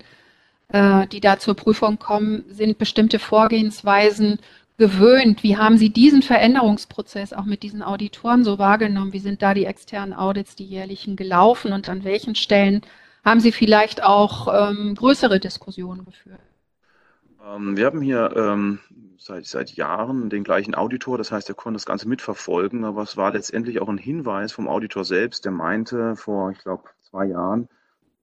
[0.68, 4.38] äh, die da zur Prüfung kommen, sind bestimmte Vorgehensweisen
[4.78, 5.42] gewöhnt?
[5.42, 9.12] Wie haben Sie diesen Veränderungsprozess auch mit diesen Auditoren so wahrgenommen?
[9.12, 12.82] Wie sind da die externen Audits, die jährlichen gelaufen und an welchen Stellen
[13.28, 16.40] haben Sie vielleicht auch ähm, größere Diskussionen geführt?
[17.44, 18.80] Ähm, wir haben hier ähm,
[19.18, 23.16] seit, seit Jahren den gleichen Auditor, das heißt, er konnte das Ganze mitverfolgen, aber es
[23.16, 27.68] war letztendlich auch ein Hinweis vom Auditor selbst, der meinte vor, ich glaube, zwei Jahren,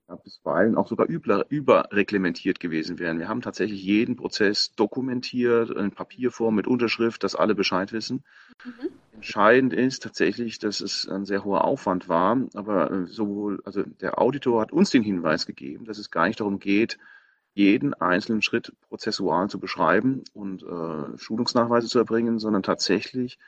[0.07, 3.17] ja, bisweilen auch sogar über, überreglementiert gewesen wären.
[3.17, 8.23] Wir haben tatsächlich jeden Prozess dokumentiert, in Papierform mit Unterschrift, dass alle Bescheid wissen.
[8.63, 8.89] Mhm.
[9.13, 14.19] Entscheidend ist tatsächlich, dass es ein sehr hoher Aufwand war, aber äh, sowohl, also der
[14.19, 16.97] Auditor hat uns den Hinweis gegeben, dass es gar nicht darum geht,
[17.55, 23.39] jeden einzelnen Schritt prozessual zu beschreiben und äh, Schulungsnachweise zu erbringen, sondern tatsächlich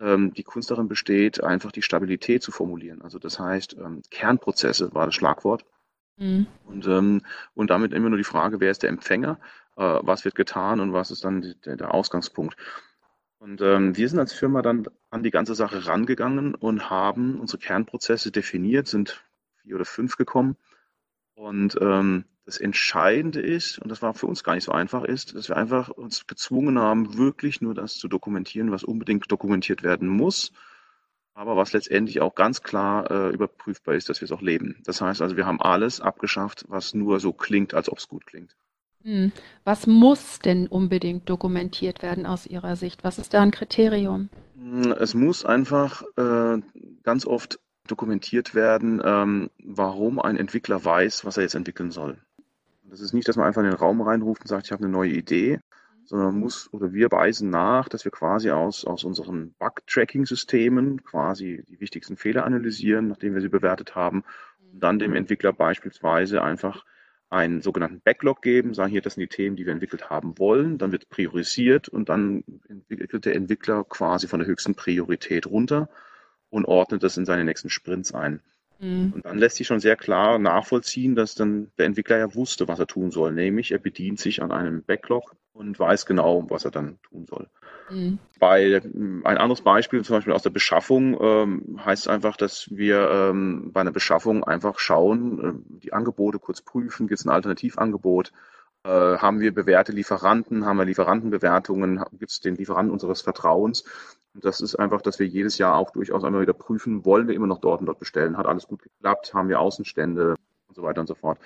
[0.00, 3.00] ähm, die Kunst darin besteht, einfach die Stabilität zu formulieren.
[3.00, 5.64] Also das heißt, ähm, Kernprozesse war das Schlagwort.
[6.16, 6.46] Mhm.
[6.66, 7.22] Und, ähm,
[7.54, 9.38] und damit immer nur die Frage, wer ist der Empfänger,
[9.76, 12.56] äh, was wird getan und was ist dann die, der, der, Ausgangspunkt.
[13.38, 17.58] Und ähm, wir sind als Firma dann an die ganze Sache rangegangen und haben unsere
[17.58, 19.22] Kernprozesse definiert, sind
[19.62, 20.56] vier oder fünf gekommen.
[21.34, 25.34] Und ähm, das Entscheidende ist, und das war für uns gar nicht so einfach, ist,
[25.34, 30.08] dass wir einfach uns gezwungen haben, wirklich nur das zu dokumentieren, was unbedingt dokumentiert werden
[30.08, 30.52] muss
[31.34, 34.76] aber was letztendlich auch ganz klar äh, überprüfbar ist, dass wir es auch leben.
[34.84, 38.24] Das heißt also, wir haben alles abgeschafft, was nur so klingt, als ob es gut
[38.26, 38.56] klingt.
[39.02, 39.32] Hm.
[39.64, 43.04] Was muss denn unbedingt dokumentiert werden aus Ihrer Sicht?
[43.04, 44.30] Was ist da ein Kriterium?
[44.56, 46.62] Hm, es muss einfach äh,
[47.02, 52.16] ganz oft dokumentiert werden, ähm, warum ein Entwickler weiß, was er jetzt entwickeln soll.
[52.84, 54.92] Das ist nicht, dass man einfach in den Raum reinruft und sagt, ich habe eine
[54.92, 55.60] neue Idee,
[56.06, 61.80] sondern muss oder wir weisen nach, dass wir quasi aus, aus unseren Bug-Tracking-Systemen quasi die
[61.80, 64.24] wichtigsten Fehler analysieren, nachdem wir sie bewertet haben,
[64.72, 66.84] und dann dem Entwickler beispielsweise einfach
[67.30, 70.78] einen sogenannten Backlog geben, sagen hier, das sind die Themen, die wir entwickelt haben wollen,
[70.78, 75.88] dann wird priorisiert und dann entwickelt der Entwickler quasi von der höchsten Priorität runter
[76.50, 78.40] und ordnet das in seine nächsten Sprints ein.
[78.78, 79.12] Mhm.
[79.14, 82.78] Und dann lässt sich schon sehr klar nachvollziehen, dass dann der Entwickler ja wusste, was
[82.78, 86.70] er tun soll, nämlich er bedient sich an einem Backlog und weiß genau, was er
[86.72, 87.48] dann tun soll.
[87.88, 88.18] Mhm.
[88.38, 93.70] Bei ein anderes Beispiel, zum Beispiel aus der Beschaffung, ähm, heißt einfach, dass wir ähm,
[93.72, 98.32] bei einer Beschaffung einfach schauen, äh, die Angebote kurz prüfen, gibt es ein Alternativangebot,
[98.84, 103.84] äh, haben wir bewährte Lieferanten, haben wir Lieferantenbewertungen, gibt es den Lieferanten unseres Vertrauens.
[104.34, 107.36] Und das ist einfach, dass wir jedes Jahr auch durchaus einmal wieder prüfen, wollen wir
[107.36, 110.34] immer noch dort und dort bestellen, hat alles gut geklappt, haben wir Außenstände
[110.66, 111.38] und so weiter und so fort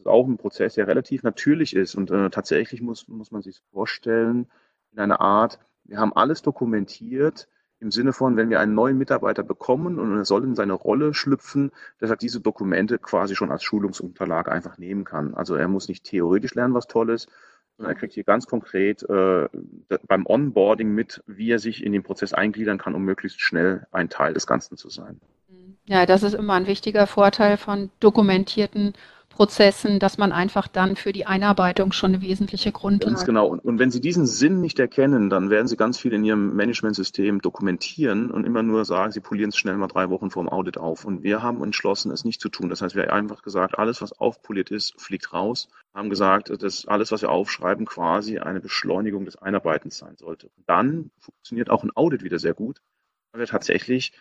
[0.00, 1.94] ist auch ein Prozess, der relativ natürlich ist.
[1.94, 4.46] Und äh, tatsächlich muss, muss man sich vorstellen,
[4.92, 9.42] in einer Art, wir haben alles dokumentiert im Sinne von, wenn wir einen neuen Mitarbeiter
[9.42, 13.62] bekommen und er soll in seine Rolle schlüpfen, dass er diese Dokumente quasi schon als
[13.62, 15.34] Schulungsunterlage einfach nehmen kann.
[15.34, 17.28] Also er muss nicht theoretisch lernen, was toll ist,
[17.76, 19.48] sondern er kriegt hier ganz konkret äh,
[20.06, 24.10] beim Onboarding mit, wie er sich in den Prozess eingliedern kann, um möglichst schnell ein
[24.10, 25.18] Teil des Ganzen zu sein.
[25.86, 28.92] Ja, das ist immer ein wichtiger Vorteil von dokumentierten
[29.40, 33.14] Prozessen, dass man einfach dann für die Einarbeitung schon eine wesentliche Grundlage.
[33.14, 33.46] Ganz genau.
[33.46, 36.54] Und, und, wenn Sie diesen Sinn nicht erkennen, dann werden Sie ganz viel in Ihrem
[36.56, 40.50] Managementsystem dokumentieren und immer nur sagen, Sie polieren es schnell mal drei Wochen vor dem
[40.50, 41.06] Audit auf.
[41.06, 42.68] Und wir haben entschlossen, es nicht zu tun.
[42.68, 45.70] Das heißt, wir haben einfach gesagt, alles, was aufpoliert ist, fliegt raus.
[45.94, 50.50] Haben gesagt, dass alles, was wir aufschreiben, quasi eine Beschleunigung des Einarbeitens sein sollte.
[50.66, 52.82] dann funktioniert auch ein Audit wieder sehr gut,
[53.32, 54.12] weil wir tatsächlich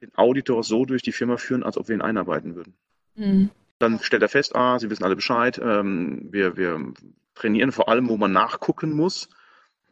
[0.00, 2.74] den Auditor so durch die Firma führen, als ob wir ihn einarbeiten würden.
[3.16, 3.50] Mhm.
[3.80, 6.92] Dann stellt er fest, ah, sie wissen alle Bescheid, ähm, wir, wir
[7.34, 9.30] trainieren vor allem, wo man nachgucken muss.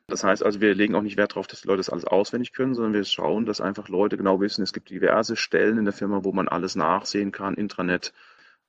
[0.09, 2.53] Das heißt also, wir legen auch nicht Wert darauf, dass die Leute das alles auswendig
[2.53, 5.95] können, sondern wir schauen, dass einfach Leute genau wissen, es gibt diverse Stellen in der
[5.95, 8.13] Firma, wo man alles nachsehen kann, Intranet,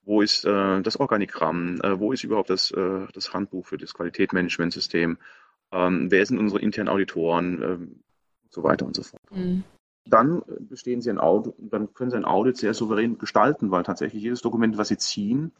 [0.04, 3.92] wo ist äh, das Organigramm, äh, wo ist überhaupt das, äh, das Handbuch für das
[3.92, 5.18] Qualitätsmanagementsystem,
[5.72, 7.78] ähm, wer sind unsere internen Auditoren, äh,
[8.48, 9.20] so weiter und so fort.
[9.30, 9.64] Mhm.
[10.10, 14.22] Dann bestehen Sie ein Audit, dann können Sie ein Audit sehr souverän gestalten, weil tatsächlich
[14.22, 15.52] jedes Dokument, was Sie ziehen,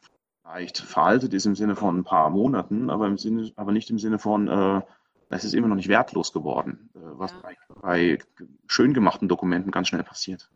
[0.44, 3.98] leicht veraltet ist im Sinne von ein paar Monaten, aber, im Sinne, aber nicht im
[3.98, 4.80] Sinne von, äh,
[5.28, 7.38] es ist immer noch nicht wertlos geworden, äh, was ja.
[7.42, 8.18] bei, bei
[8.66, 10.50] schön gemachten Dokumenten ganz schnell passiert.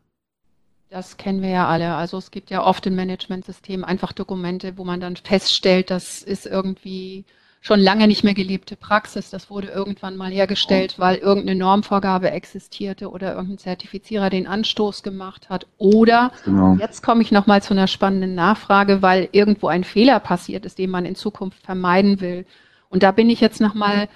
[0.89, 1.95] Das kennen wir ja alle.
[1.95, 6.45] Also es gibt ja oft in Managementsystemen einfach Dokumente, wo man dann feststellt, das ist
[6.45, 7.25] irgendwie
[7.65, 9.31] schon lange nicht mehr gelebte Praxis.
[9.31, 15.49] Das wurde irgendwann mal hergestellt, weil irgendeine Normvorgabe existierte oder irgendein Zertifizierer den Anstoß gemacht
[15.49, 15.65] hat.
[15.79, 16.77] Oder genau.
[16.79, 20.91] jetzt komme ich nochmal zu einer spannenden Nachfrage, weil irgendwo ein Fehler passiert ist, den
[20.91, 22.45] man in Zukunft vermeiden will.
[22.89, 24.09] Und da bin ich jetzt nochmal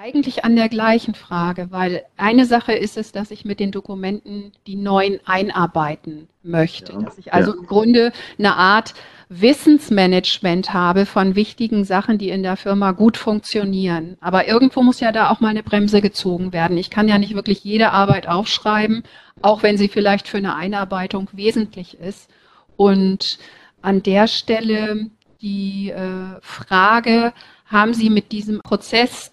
[0.00, 4.52] eigentlich an der gleichen Frage, weil eine Sache ist es, dass ich mit den Dokumenten
[4.68, 6.92] die neuen einarbeiten möchte.
[6.92, 7.58] Ja, dass ich also ja.
[7.58, 8.94] im Grunde eine Art
[9.28, 14.16] Wissensmanagement habe von wichtigen Sachen, die in der Firma gut funktionieren.
[14.20, 16.78] Aber irgendwo muss ja da auch mal eine Bremse gezogen werden.
[16.78, 19.02] Ich kann ja nicht wirklich jede Arbeit aufschreiben,
[19.42, 22.30] auch wenn sie vielleicht für eine Einarbeitung wesentlich ist.
[22.76, 23.38] Und
[23.82, 27.32] an der Stelle die äh, Frage,
[27.66, 29.30] haben Sie mit diesem Prozess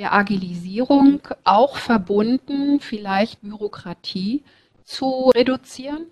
[0.00, 4.42] der Agilisierung auch verbunden, vielleicht Bürokratie
[4.82, 6.06] zu reduzieren?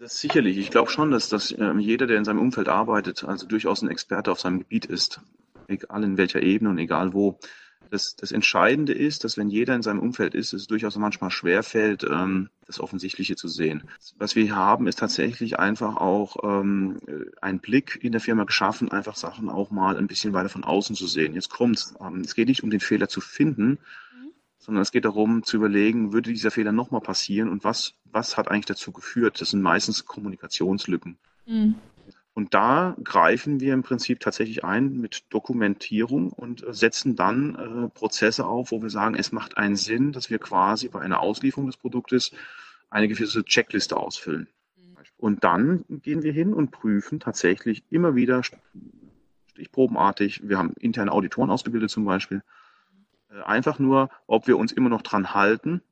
[0.00, 0.58] Das sicherlich.
[0.58, 3.88] Ich glaube schon, dass, dass äh, jeder, der in seinem Umfeld arbeitet, also durchaus ein
[3.88, 5.20] Experte auf seinem Gebiet ist,
[5.68, 7.38] egal in welcher Ebene und egal wo.
[7.92, 12.04] Das, das Entscheidende ist, dass wenn jeder in seinem Umfeld ist, es durchaus manchmal schwerfällt,
[12.04, 13.82] ähm, das Offensichtliche zu sehen.
[14.16, 17.00] Was wir haben, ist tatsächlich einfach auch ähm,
[17.42, 20.96] ein Blick in der Firma geschaffen, einfach Sachen auch mal ein bisschen weiter von außen
[20.96, 21.34] zu sehen.
[21.34, 21.94] Jetzt kommt's.
[22.00, 23.78] Ähm, es geht nicht um den Fehler zu finden,
[24.58, 28.48] sondern es geht darum zu überlegen, würde dieser Fehler nochmal passieren und was, was hat
[28.48, 29.38] eigentlich dazu geführt?
[29.42, 31.18] Das sind meistens Kommunikationslücken.
[31.44, 31.74] Mhm.
[32.34, 37.88] Und da greifen wir im Prinzip tatsächlich ein mit Dokumentierung und äh, setzen dann äh,
[37.88, 41.66] Prozesse auf, wo wir sagen, es macht einen Sinn, dass wir quasi bei einer Auslieferung
[41.66, 42.32] des Produktes
[42.88, 44.48] eine gewisse Checkliste ausfüllen.
[44.76, 44.96] Mhm.
[45.18, 48.42] Und dann gehen wir hin und prüfen tatsächlich immer wieder
[49.52, 52.42] stichprobenartig, wir haben interne Auditoren ausgebildet zum Beispiel,
[53.30, 55.82] äh, einfach nur, ob wir uns immer noch dran halten,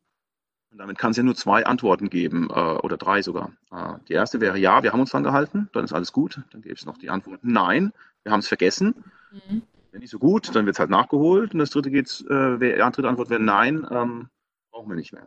[0.71, 3.53] und damit kann es ja nur zwei Antworten geben äh, oder drei sogar.
[3.73, 6.41] Äh, die erste wäre ja, wir haben uns dran gehalten, dann ist alles gut.
[6.53, 9.05] Dann gäbe es noch die Antwort nein, wir haben es vergessen.
[9.33, 9.63] Mhm.
[9.91, 11.53] Wenn nicht so gut, dann wird es halt nachgeholt.
[11.53, 14.29] Und das dritte geht's, äh, wär, die dritte Antwort wäre nein, ähm,
[14.71, 15.27] brauchen wir nicht mehr.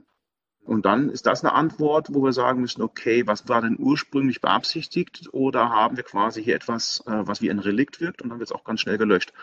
[0.66, 4.40] Und dann ist das eine Antwort, wo wir sagen müssen, okay, was war denn ursprünglich
[4.40, 8.40] beabsichtigt oder haben wir quasi hier etwas, äh, was wie ein Relikt wirkt und dann
[8.40, 9.34] wird es auch ganz schnell gelöscht.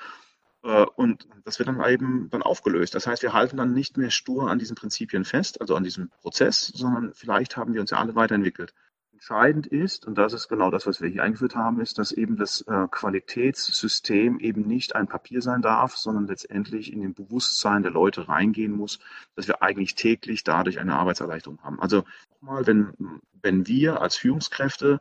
[0.62, 2.94] Äh, und das wird dann eben dann aufgelöst.
[2.94, 6.10] Das heißt, wir halten dann nicht mehr stur an diesen Prinzipien fest, also an diesem
[6.20, 8.74] Prozess, sondern vielleicht haben wir uns ja alle weiterentwickelt.
[9.12, 12.38] Entscheidend ist, und das ist genau das, was wir hier eingeführt haben, ist, dass eben
[12.38, 17.92] das äh, Qualitätssystem eben nicht ein Papier sein darf, sondern letztendlich in den Bewusstsein der
[17.92, 18.98] Leute reingehen muss,
[19.36, 21.78] dass wir eigentlich täglich dadurch eine Arbeitserleichterung haben.
[21.80, 22.04] Also
[22.40, 22.94] nochmal, wenn,
[23.42, 25.00] wenn wir als Führungskräfte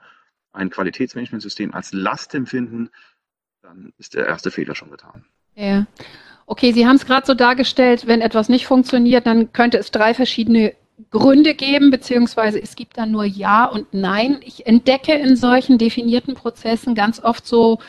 [0.52, 2.90] ein Qualitätsmanagementsystem als Last empfinden,
[3.62, 5.26] dann ist der erste Fehler schon getan.
[5.56, 5.86] Ja.
[6.46, 10.14] Okay, Sie haben es gerade so dargestellt, wenn etwas nicht funktioniert, dann könnte es drei
[10.14, 10.74] verschiedene
[11.12, 14.40] Gründe geben, beziehungsweise es gibt dann nur Ja und Nein.
[14.44, 17.80] Ich entdecke in solchen definierten Prozessen ganz oft so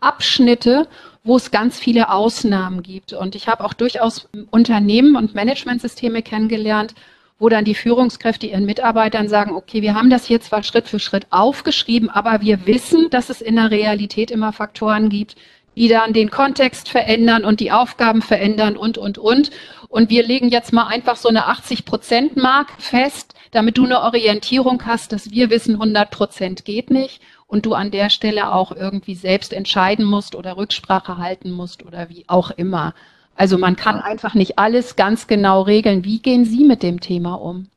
[0.00, 0.88] Abschnitte,
[1.24, 3.12] wo es ganz viele Ausnahmen gibt.
[3.12, 6.94] Und ich habe auch durchaus Unternehmen und Managementsysteme kennengelernt,
[7.38, 10.98] wo dann die Führungskräfte ihren Mitarbeitern sagen, okay, wir haben das hier zwar Schritt für
[10.98, 15.36] Schritt aufgeschrieben, aber wir wissen, dass es in der Realität immer Faktoren gibt,
[15.76, 19.50] die dann den Kontext verändern und die Aufgaben verändern und, und, und.
[19.88, 25.12] Und wir legen jetzt mal einfach so eine 80-Prozent-Mark fest, damit du eine Orientierung hast,
[25.12, 29.52] dass wir wissen, 100 Prozent geht nicht und du an der Stelle auch irgendwie selbst
[29.52, 32.94] entscheiden musst oder Rücksprache halten musst oder wie auch immer.
[33.36, 36.04] Also man kann einfach nicht alles ganz genau regeln.
[36.04, 37.68] Wie gehen Sie mit dem Thema um?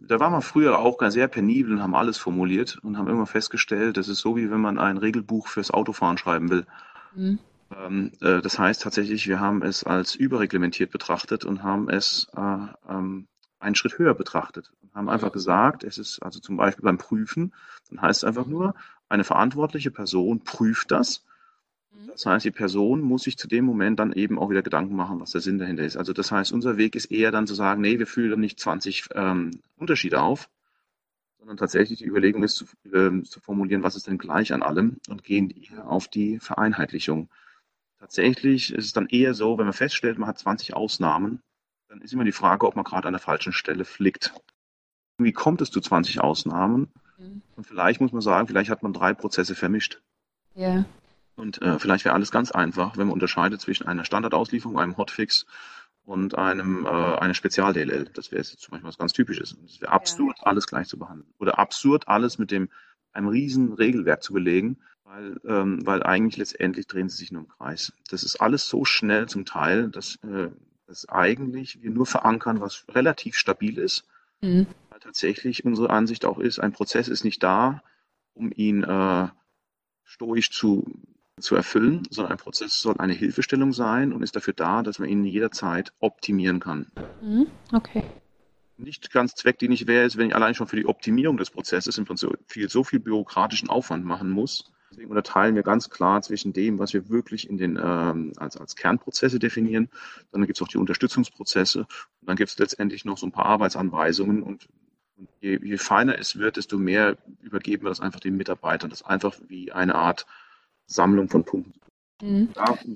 [0.00, 3.26] Da war man früher auch ganz sehr penibel und haben alles formuliert und haben immer
[3.26, 6.66] festgestellt, das ist so, wie wenn man ein Regelbuch fürs Autofahren schreiben will.
[7.14, 7.38] Mhm.
[7.76, 12.40] Ähm, äh, das heißt tatsächlich, wir haben es als überreglementiert betrachtet und haben es äh,
[12.88, 13.26] ähm,
[13.60, 15.32] einen Schritt höher betrachtet und haben einfach mhm.
[15.32, 17.52] gesagt, es ist also zum Beispiel beim Prüfen,
[17.90, 18.74] dann heißt es einfach nur,
[19.08, 21.27] eine verantwortliche Person prüft das Mhm.
[22.06, 25.20] Das heißt, die Person muss sich zu dem Moment dann eben auch wieder Gedanken machen,
[25.20, 25.96] was der Sinn dahinter ist.
[25.96, 29.08] Also das heißt, unser Weg ist eher dann zu sagen, nee, wir führen nicht 20
[29.14, 30.48] ähm, Unterschiede auf,
[31.38, 34.98] sondern tatsächlich die Überlegung ist zu, äh, zu, formulieren, was ist denn gleich an allem
[35.08, 37.28] und gehen eher auf die Vereinheitlichung.
[37.98, 41.42] Tatsächlich ist es dann eher so, wenn man feststellt, man hat 20 Ausnahmen,
[41.88, 44.34] dann ist immer die Frage, ob man gerade an der falschen Stelle flickt.
[45.16, 46.92] Wie kommt es zu 20 Ausnahmen?
[47.18, 47.42] Mhm.
[47.56, 50.00] Und vielleicht muss man sagen, vielleicht hat man drei Prozesse vermischt.
[50.54, 50.84] Ja.
[51.38, 55.46] Und äh, vielleicht wäre alles ganz einfach, wenn man unterscheidet zwischen einer Standardauslieferung, einem Hotfix
[56.04, 58.10] und einem äh, eine Spezial-DLL.
[58.12, 59.56] Das wäre jetzt zum Beispiel was ganz Typisches.
[59.64, 60.46] Es wäre absurd, ja.
[60.46, 61.32] alles gleich zu behandeln.
[61.38, 62.68] Oder absurd, alles mit dem
[63.12, 67.48] einem riesen Regelwerk zu belegen, weil, ähm, weil eigentlich letztendlich drehen sie sich nur im
[67.48, 67.92] Kreis.
[68.10, 70.50] Das ist alles so schnell zum Teil, dass, äh,
[70.86, 74.04] dass eigentlich wir nur verankern, was relativ stabil ist.
[74.40, 74.66] Mhm.
[74.90, 77.82] Weil tatsächlich unsere Ansicht auch ist, ein Prozess ist nicht da,
[78.34, 79.28] um ihn äh,
[80.04, 80.84] stoisch zu,
[81.40, 85.08] zu erfüllen, sondern ein Prozess soll eine Hilfestellung sein und ist dafür da, dass man
[85.08, 86.86] ihn jederzeit optimieren kann.
[87.20, 87.46] Mhm.
[87.72, 88.04] Okay
[88.78, 92.04] nicht ganz zweckdienlich wäre es, wenn ich allein schon für die Optimierung des Prozesses im
[92.04, 94.72] Prinzip viel, so viel bürokratischen Aufwand machen muss.
[94.90, 98.74] Deswegen unterteilen wir ganz klar zwischen dem, was wir wirklich in den, ähm, als, als
[98.74, 99.90] Kernprozesse definieren.
[100.32, 101.80] Dann gibt es auch die Unterstützungsprozesse.
[101.80, 104.42] Und dann gibt es letztendlich noch so ein paar Arbeitsanweisungen.
[104.42, 104.68] Und,
[105.16, 108.88] und je, je, feiner es wird, desto mehr übergeben wir das einfach den Mitarbeitern.
[108.88, 110.26] Das ist einfach wie eine Art
[110.88, 111.74] Sammlung von Punkten.
[112.20, 112.48] Mhm.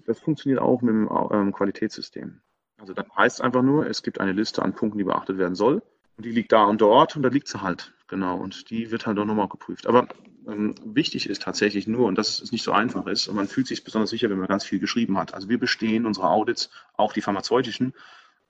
[0.05, 2.41] das funktioniert auch mit dem ähm, Qualitätssystem.
[2.81, 5.55] Also dann heißt es einfach nur, es gibt eine Liste an Punkten, die beachtet werden
[5.55, 5.83] soll.
[6.17, 7.95] Und die liegt da und dort und da liegt sie halt.
[8.09, 8.37] Genau.
[8.37, 9.87] Und die wird halt auch nochmal geprüft.
[9.87, 10.09] Aber
[10.47, 13.69] ähm, wichtig ist tatsächlich nur, und dass es nicht so einfach ist, und man fühlt
[13.69, 15.35] sich besonders sicher, wenn man ganz viel geschrieben hat.
[15.35, 17.95] Also wir bestehen unsere Audits, auch die pharmazeutischen,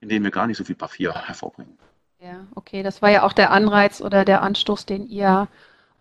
[0.01, 1.79] indem wir gar nicht so viel Papier hervorbringen.
[2.19, 2.83] Ja, okay.
[2.83, 5.49] Das war ja auch der Anreiz oder der Anstoß, den ihr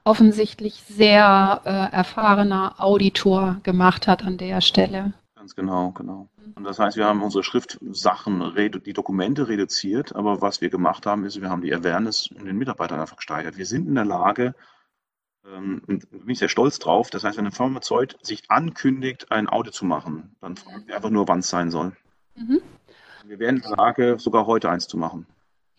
[0.04, 5.14] offensichtlich sehr äh, erfahrener Auditor gemacht hat an der Stelle.
[5.36, 6.28] Ganz genau, genau.
[6.56, 8.54] Und das heißt, wir haben unsere Schriftsachen,
[8.86, 12.58] die Dokumente reduziert, aber was wir gemacht haben, ist, wir haben die Awareness in den
[12.58, 13.58] Mitarbeitern einfach gesteigert.
[13.58, 14.54] Wir sind in der Lage,
[15.46, 19.50] ähm, und bin ich sehr stolz drauf, das heißt, wenn ein Pharmazeut sich ankündigt, ein
[19.50, 21.96] Audit zu machen, dann fragen wir einfach nur, wann es sein soll.
[22.36, 22.62] Mhm.
[23.26, 25.26] Wir wären in der Lage, sogar heute eins zu machen.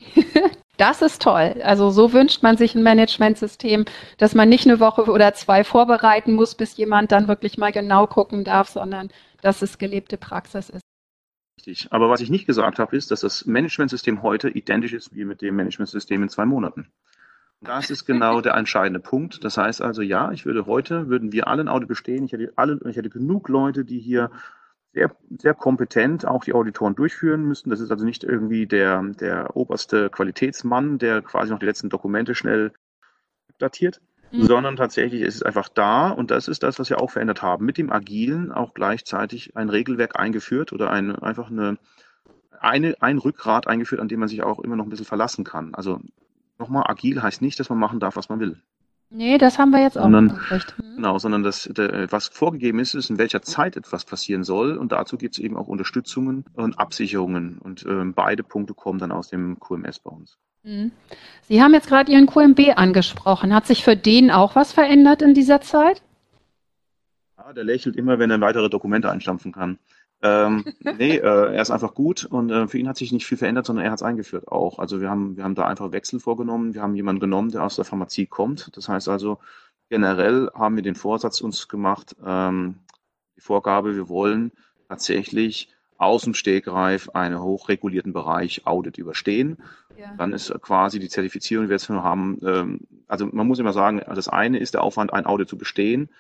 [0.83, 1.63] Das ist toll.
[1.63, 3.85] Also so wünscht man sich ein Managementsystem,
[4.19, 8.09] dass man nicht eine Woche oder zwei vorbereiten muss, bis jemand dann wirklich mal genau
[8.09, 9.11] gucken darf, sondern
[9.43, 10.83] dass es gelebte Praxis ist.
[11.57, 11.87] Richtig.
[11.93, 15.41] Aber was ich nicht gesagt habe, ist, dass das Managementsystem heute identisch ist wie mit
[15.41, 16.89] dem Managementsystem in zwei Monaten.
[17.61, 19.45] Das ist genau der entscheidende Punkt.
[19.45, 22.25] Das heißt also, ja, ich würde heute, würden wir alle ein Audit bestehen.
[22.25, 24.33] Ich hätte, alle, ich hätte genug Leute, die hier
[24.93, 27.71] sehr, sehr kompetent auch die Auditoren durchführen müssten.
[27.71, 32.35] Das ist also nicht irgendwie der, der oberste Qualitätsmann, der quasi noch die letzten Dokumente
[32.35, 32.73] schnell
[33.59, 34.01] datiert,
[34.33, 34.43] mhm.
[34.43, 37.65] sondern tatsächlich ist es einfach da und das ist das, was wir auch verändert haben.
[37.65, 41.79] Mit dem Agilen auch gleichzeitig ein Regelwerk eingeführt oder ein, einfach eine,
[42.61, 45.75] eine, ein Rückgrat eingeführt, an dem man sich auch immer noch ein bisschen verlassen kann.
[45.75, 46.01] Also
[46.59, 48.61] nochmal, agil heißt nicht, dass man machen darf, was man will.
[49.15, 50.79] Nee, das haben wir jetzt auch sondern, nicht.
[50.79, 50.97] Mhm.
[50.97, 54.77] Genau, sondern das, der, was vorgegeben ist, ist, in welcher Zeit etwas passieren soll.
[54.77, 57.59] Und dazu gibt es eben auch Unterstützungen und Absicherungen.
[57.59, 60.39] Und äh, beide Punkte kommen dann aus dem QMS bei uns.
[60.63, 60.93] Mhm.
[61.43, 63.55] Sie haben jetzt gerade Ihren QMB angesprochen.
[63.55, 66.03] Hat sich für den auch was verändert in dieser Zeit?
[67.37, 69.79] Ja, der lächelt immer, wenn er weitere Dokumente einstampfen kann.
[70.23, 70.65] Ähm,
[70.99, 73.67] nee, äh, er ist einfach gut und äh, für ihn hat sich nicht viel verändert,
[73.67, 74.79] sondern er hat es eingeführt auch.
[74.79, 76.75] Also wir haben, wir haben da einfach Wechsel vorgenommen.
[76.75, 78.77] Wir haben jemanden genommen, der aus der Pharmazie kommt.
[78.77, 79.39] Das heißt also,
[79.91, 82.77] generell haben wir den Vorsatz uns gemacht, ähm,
[83.37, 84.53] die Vorgabe, wir wollen
[84.89, 89.59] tatsächlich aus dem Stegreif einen hochregulierten Bereich Audit überstehen.
[89.99, 90.15] Ja.
[90.17, 94.01] Dann ist quasi die Zertifizierung, die wir jetzt haben, ähm, also man muss immer sagen,
[94.07, 96.11] das eine ist der Aufwand, ein Audit zu bestehen.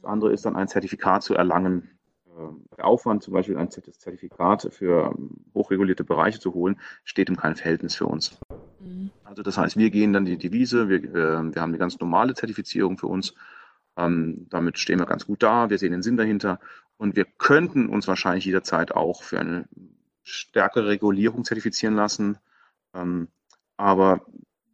[0.00, 1.90] Das andere ist dann ein Zertifikat zu erlangen
[2.36, 7.36] der äh, Aufwand, zum Beispiel ein Zertifikat für ähm, hochregulierte Bereiche zu holen, steht im
[7.36, 8.38] keinem Verhältnis für uns.
[8.80, 9.10] Mhm.
[9.24, 12.34] Also das heißt, wir gehen dann die Devise, wir, äh, wir haben eine ganz normale
[12.34, 13.34] Zertifizierung für uns.
[13.96, 16.60] Ähm, damit stehen wir ganz gut da, wir sehen den Sinn dahinter
[16.96, 19.68] und wir könnten uns wahrscheinlich jederzeit auch für eine
[20.22, 22.38] stärkere Regulierung zertifizieren lassen.
[22.94, 23.28] Ähm,
[23.76, 24.24] aber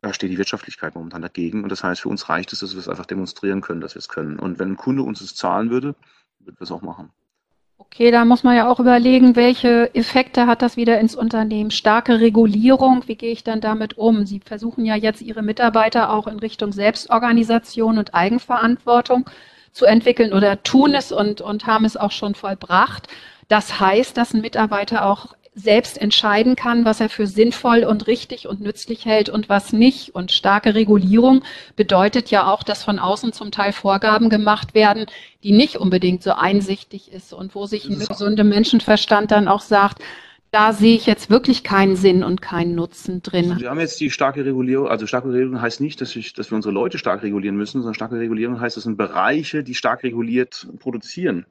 [0.01, 1.63] da steht die Wirtschaftlichkeit momentan dagegen.
[1.65, 4.01] Und das heißt, für uns reicht es, dass wir es einfach demonstrieren können, dass wir
[4.01, 4.39] es können.
[4.39, 5.97] Und wenn ein Kunde uns es zahlen würde,
[6.39, 7.11] würden wir es auch machen.
[7.81, 11.71] Okay, da muss man ja auch überlegen, welche Effekte hat das wieder ins Unternehmen?
[11.71, 14.27] Starke Regulierung, wie gehe ich dann damit um?
[14.27, 19.31] Sie versuchen ja jetzt Ihre Mitarbeiter auch in Richtung Selbstorganisation und Eigenverantwortung
[19.73, 23.07] zu entwickeln oder tun es und, und haben es auch schon vollbracht.
[23.47, 28.47] Das heißt, dass ein Mitarbeiter auch selbst entscheiden kann, was er für sinnvoll und richtig
[28.47, 30.15] und nützlich hält und was nicht.
[30.15, 31.45] Und starke Regulierung
[31.77, 35.07] bedeutet ja auch, dass von außen zum Teil Vorgaben gemacht werden,
[35.43, 40.03] die nicht unbedingt so einsichtig ist und wo sich ein gesunder Menschenverstand dann auch sagt,
[40.51, 43.51] da sehe ich jetzt wirklich keinen Sinn und keinen Nutzen drin.
[43.51, 46.51] Also wir haben jetzt die starke Regulierung, also starke Regulierung heißt nicht, dass, ich, dass
[46.51, 50.05] wir unsere Leute stark regulieren müssen, sondern starke Regulierung heißt, das sind Bereiche, die stark
[50.05, 51.45] reguliert produzieren.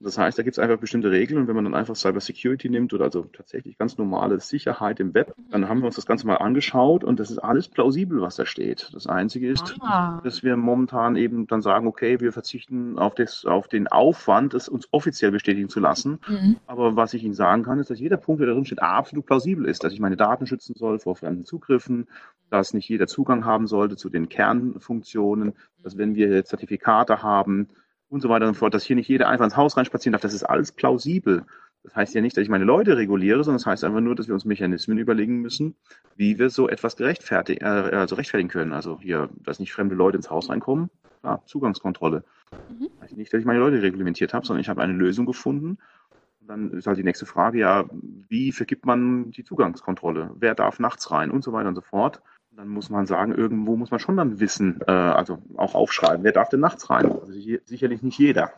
[0.00, 2.68] Das heißt, da gibt es einfach bestimmte Regeln und wenn man dann einfach Cyber Security
[2.68, 6.26] nimmt oder also tatsächlich ganz normale Sicherheit im Web, dann haben wir uns das Ganze
[6.26, 8.90] mal angeschaut und das ist alles plausibel, was da steht.
[8.92, 10.20] Das Einzige ist, ah.
[10.24, 14.68] dass wir momentan eben dann sagen, okay, wir verzichten auf, das, auf den Aufwand, es
[14.68, 16.18] uns offiziell bestätigen zu lassen.
[16.28, 16.56] Mhm.
[16.66, 19.64] Aber was ich Ihnen sagen kann, ist, dass jeder Punkt, der darin steht, absolut plausibel
[19.64, 22.08] ist, dass ich meine Daten schützen soll vor fremden Zugriffen,
[22.50, 27.68] dass nicht jeder Zugang haben sollte zu den Kernfunktionen, dass wenn wir Zertifikate haben,
[28.14, 30.22] und so weiter und so fort, dass hier nicht jeder einfach ins Haus reinspazieren darf.
[30.22, 31.44] Das ist alles plausibel.
[31.82, 34.26] Das heißt ja nicht, dass ich meine Leute reguliere, sondern das heißt einfach nur, dass
[34.26, 35.74] wir uns Mechanismen überlegen müssen,
[36.16, 38.72] wie wir so etwas gerechtfertigen, äh, also rechtfertigen können.
[38.72, 40.88] Also hier, dass nicht fremde Leute ins Haus reinkommen,
[41.20, 42.24] klar, Zugangskontrolle.
[42.70, 42.88] Mhm.
[42.94, 45.76] Das heißt nicht, dass ich meine Leute reglementiert habe, sondern ich habe eine Lösung gefunden.
[46.40, 47.84] Und dann ist halt die nächste Frage, ja,
[48.28, 50.30] wie vergibt man die Zugangskontrolle?
[50.36, 52.22] Wer darf nachts rein und so weiter und so fort
[52.56, 56.32] dann muss man sagen, irgendwo muss man schon dann wissen, äh, also auch aufschreiben, wer
[56.32, 57.10] darf denn nachts rein?
[57.10, 57.32] Also
[57.64, 58.52] sicherlich nicht jeder.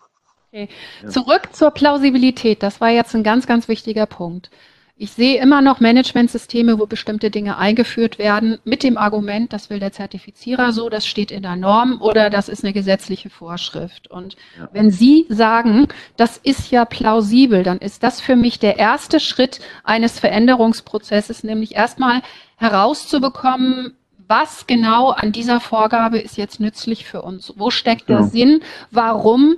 [0.49, 0.69] Okay.
[1.03, 1.09] Ja.
[1.09, 2.63] Zurück zur Plausibilität.
[2.63, 4.51] Das war jetzt ein ganz, ganz wichtiger Punkt.
[4.99, 9.79] Ich sehe immer noch Managementsysteme, wo bestimmte Dinge eingeführt werden, mit dem Argument, das will
[9.79, 14.11] der Zertifizierer so, das steht in der Norm oder das ist eine gesetzliche Vorschrift.
[14.11, 14.71] Und ja.
[14.73, 19.61] wenn Sie sagen, das ist ja plausibel, dann ist das für mich der erste Schritt
[19.85, 22.23] eines Veränderungsprozesses, nämlich erstmal
[22.57, 23.93] herauszubekommen,
[24.29, 27.53] was genau an dieser Vorgabe ist jetzt nützlich für uns?
[27.57, 28.23] Wo steckt der ja.
[28.25, 28.61] Sinn?
[28.91, 29.57] Warum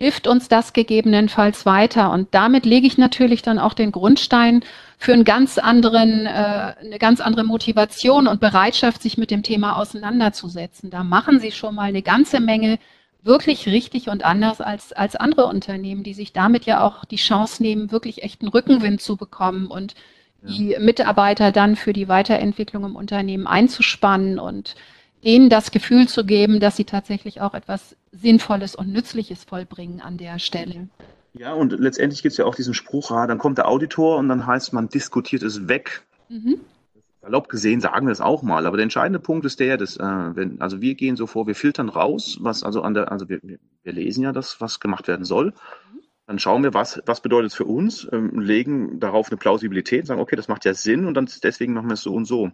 [0.00, 2.10] hilft uns das gegebenenfalls weiter?
[2.10, 4.64] Und damit lege ich natürlich dann auch den Grundstein
[4.96, 9.76] für einen ganz anderen, äh, eine ganz andere Motivation und Bereitschaft, sich mit dem Thema
[9.76, 10.90] auseinanderzusetzen.
[10.90, 12.78] Da machen Sie schon mal eine ganze Menge
[13.22, 17.62] wirklich richtig und anders als, als andere Unternehmen, die sich damit ja auch die Chance
[17.62, 19.94] nehmen, wirklich echten Rückenwind zu bekommen und
[20.42, 24.74] die Mitarbeiter dann für die Weiterentwicklung im Unternehmen einzuspannen und
[25.24, 30.16] denen das Gefühl zu geben, dass sie tatsächlich auch etwas Sinnvolles und Nützliches vollbringen an
[30.16, 30.88] der Stelle.
[31.34, 34.28] Ja, und letztendlich gibt es ja auch diesen Spruch, ah, dann kommt der Auditor und
[34.28, 36.02] dann heißt man diskutiert es weg.
[36.28, 36.60] Mhm.
[37.22, 40.02] Erlaubt gesehen sagen wir es auch mal, aber der entscheidende Punkt ist der, dass, äh,
[40.02, 43.40] wenn, also wir gehen so vor, wir filtern raus, was also an der, also wir,
[43.42, 45.46] wir lesen ja das, was gemacht werden soll.
[45.46, 46.00] Mhm.
[46.26, 50.20] Dann schauen wir, was, was bedeutet es für uns, ähm, legen darauf eine Plausibilität, sagen,
[50.20, 52.50] okay, das macht ja Sinn und dann deswegen machen wir es so und so.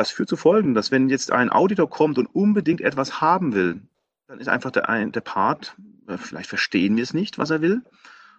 [0.00, 3.82] Das führt zu Folgen, dass wenn jetzt ein Auditor kommt und unbedingt etwas haben will,
[4.28, 5.76] dann ist einfach der, der Part,
[6.08, 7.82] äh, vielleicht verstehen wir es nicht, was er will,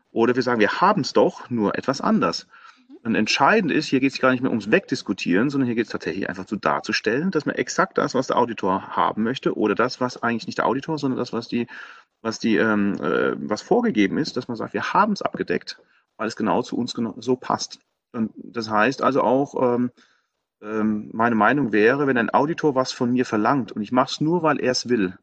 [0.10, 2.48] oder wir sagen, wir haben es doch, nur etwas anders.
[3.04, 5.92] Und entscheidend ist, hier geht es gar nicht mehr ums Wegdiskutieren, sondern hier geht es
[5.92, 10.02] tatsächlich einfach so darzustellen, dass man exakt das, was der Auditor haben möchte, oder das,
[10.02, 11.68] was eigentlich nicht der Auditor, sondern das, was die,
[12.24, 15.80] was die, ähm, äh, was vorgegeben ist, dass man sagt, wir haben es abgedeckt,
[16.18, 17.78] weil es genau zu uns genau so passt.
[18.14, 19.92] Und das heißt also auch, ähm,
[20.62, 24.22] ähm, meine Meinung wäre, wenn ein Auditor was von mir verlangt und ich mache es
[24.22, 25.14] nur, weil er es will,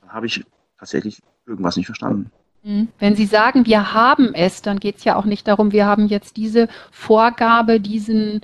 [0.00, 0.44] dann habe ich
[0.78, 2.30] tatsächlich irgendwas nicht verstanden.
[2.62, 2.88] Mhm.
[2.98, 6.08] Wenn Sie sagen, wir haben es, dann geht es ja auch nicht darum, wir haben
[6.08, 8.42] jetzt diese Vorgabe, diesen,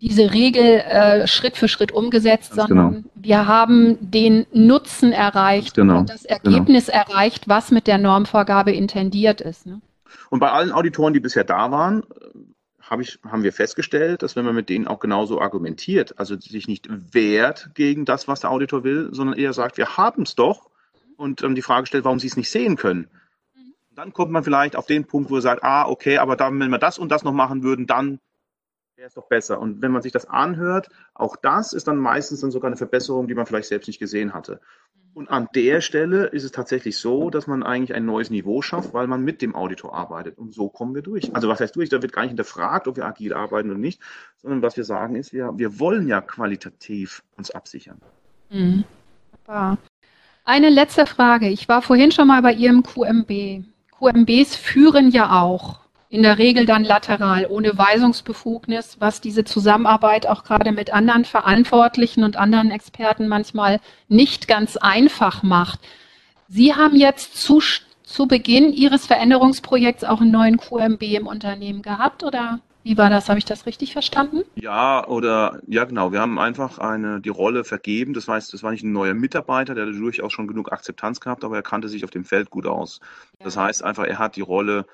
[0.00, 3.08] diese Regel äh, Schritt für Schritt umgesetzt, Ganz sondern genau.
[3.14, 6.00] wir haben den Nutzen erreicht genau.
[6.00, 6.34] und das genau.
[6.34, 6.98] Ergebnis genau.
[6.98, 9.66] erreicht, was mit der Normvorgabe intendiert ist.
[9.66, 9.80] Ne?
[10.28, 12.02] Und bei allen Auditoren, die bisher da waren,
[12.88, 16.68] hab ich, haben wir festgestellt, dass wenn man mit denen auch genauso argumentiert, also sich
[16.68, 20.70] nicht wehrt gegen das, was der Auditor will, sondern eher sagt, wir haben es doch
[21.16, 23.08] und ähm, die Frage stellt, warum sie es nicht sehen können.
[23.90, 26.70] Dann kommt man vielleicht auf den Punkt, wo er sagt, ah, okay, aber dann, wenn
[26.70, 28.20] wir das und das noch machen würden, dann
[28.96, 29.60] wäre es doch besser.
[29.60, 33.28] Und wenn man sich das anhört, auch das ist dann meistens dann sogar eine Verbesserung,
[33.28, 34.60] die man vielleicht selbst nicht gesehen hatte.
[35.12, 38.94] Und an der Stelle ist es tatsächlich so, dass man eigentlich ein neues Niveau schafft,
[38.94, 40.38] weil man mit dem Auditor arbeitet.
[40.38, 41.34] Und so kommen wir durch.
[41.34, 41.90] Also was heißt durch?
[41.90, 44.00] Da wird gar nicht hinterfragt, ob wir agil arbeiten oder nicht,
[44.36, 48.00] sondern was wir sagen ist, wir, wir wollen ja qualitativ uns absichern.
[48.50, 48.84] Mhm.
[50.44, 51.48] Eine letzte Frage.
[51.48, 53.64] Ich war vorhin schon mal bei Ihrem QMB.
[53.98, 60.44] QMBs führen ja auch in der Regel dann lateral, ohne Weisungsbefugnis, was diese Zusammenarbeit auch
[60.44, 65.80] gerade mit anderen Verantwortlichen und anderen Experten manchmal nicht ganz einfach macht.
[66.48, 67.60] Sie haben jetzt zu,
[68.04, 73.28] zu Beginn Ihres Veränderungsprojekts auch einen neuen QMB im Unternehmen gehabt oder wie war das?
[73.28, 74.44] Habe ich das richtig verstanden?
[74.54, 76.12] Ja, oder ja genau.
[76.12, 78.14] Wir haben einfach eine die Rolle vergeben.
[78.14, 81.56] Das heißt, das war nicht ein neuer Mitarbeiter, der durchaus schon genug Akzeptanz gehabt, aber
[81.56, 83.00] er kannte sich auf dem Feld gut aus.
[83.40, 83.44] Ja.
[83.44, 84.86] Das heißt einfach, er hat die Rolle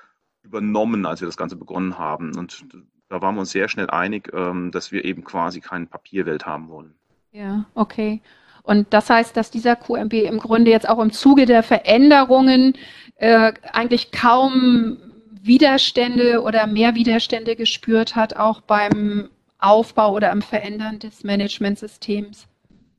[0.43, 2.37] übernommen, als wir das Ganze begonnen haben.
[2.37, 2.65] Und
[3.09, 6.69] da waren wir uns sehr schnell einig, ähm, dass wir eben quasi keine Papierwelt haben
[6.69, 6.93] wollen.
[7.31, 8.21] Ja, okay.
[8.63, 12.75] Und das heißt, dass dieser QMB im Grunde jetzt auch im Zuge der Veränderungen
[13.15, 14.97] äh, eigentlich kaum
[15.41, 19.29] Widerstände oder mehr Widerstände gespürt hat, auch beim
[19.59, 22.47] Aufbau oder am Verändern des Managementsystems?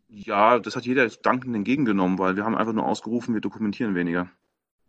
[0.08, 4.28] Ja, das hat jeder dankend entgegengenommen, weil wir haben einfach nur ausgerufen, wir dokumentieren weniger.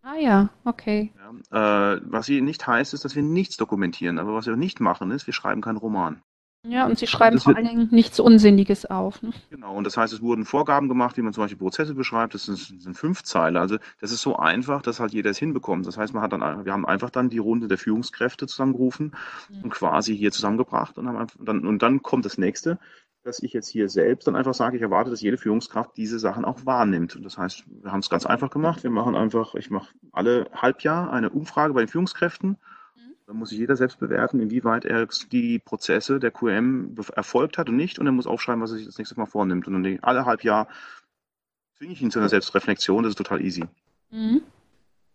[0.07, 1.11] Ah ja, okay.
[1.51, 4.19] Ja, äh, was hier nicht heißt, ist, dass wir nichts dokumentieren.
[4.19, 6.21] Aber was wir nicht machen, ist, wir schreiben keinen Roman.
[6.67, 9.21] Ja, und Sie schreiben vor allen Dingen nichts Unsinniges auf.
[9.23, 9.31] Ne?
[9.49, 12.35] Genau, und das heißt, es wurden Vorgaben gemacht, wie man zum Beispiel Prozesse beschreibt.
[12.35, 13.59] Das sind, sind fünf Zeile.
[13.59, 15.87] Also das ist so einfach, dass halt jeder es hinbekommt.
[15.87, 19.15] Das heißt, man hat dann, wir haben einfach dann die Runde der Führungskräfte zusammengerufen
[19.49, 19.63] mhm.
[19.63, 22.79] und quasi hier zusammengebracht und, haben einfach, dann, und dann kommt das nächste,
[23.25, 26.45] dass ich jetzt hier selbst dann einfach sage, ich erwarte, dass jede Führungskraft diese Sachen
[26.45, 27.15] auch wahrnimmt.
[27.15, 28.83] Und das heißt, wir haben es ganz einfach gemacht.
[28.83, 32.57] Wir machen einfach, ich mache alle Halbjahr eine Umfrage bei den Führungskräften
[33.25, 37.75] da muss sich jeder selbst bewerten, inwieweit er die Prozesse der QM erfolgt hat und
[37.75, 37.97] nicht.
[37.97, 39.67] Und er muss aufschreiben, was er sich das nächste Mal vornimmt.
[39.67, 40.67] Und dann alle halb Jahr
[41.77, 43.03] zwinge ich ihn zu einer Selbstreflexion.
[43.03, 43.65] Das ist total easy.
[44.11, 44.41] Mhm.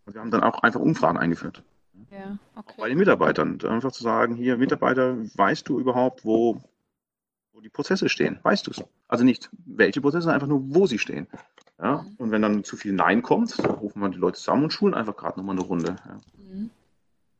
[0.05, 1.63] Und wir haben dann auch einfach Umfragen eingeführt.
[2.09, 2.73] Ja, okay.
[2.73, 3.59] Auch bei den Mitarbeitern.
[3.61, 6.61] Einfach zu sagen, hier, Mitarbeiter, weißt du überhaupt, wo,
[7.61, 8.39] die Prozesse stehen?
[8.43, 8.83] Weißt du es?
[9.07, 11.27] Also nicht welche Prozesse, einfach nur, wo sie stehen.
[11.81, 12.05] Ja?
[12.17, 15.15] Und wenn dann zu viel Nein kommt, rufen wir die Leute zusammen und schulen einfach
[15.15, 15.95] gerade nochmal eine Runde.
[16.05, 16.17] Ja.
[16.37, 16.69] Mhm.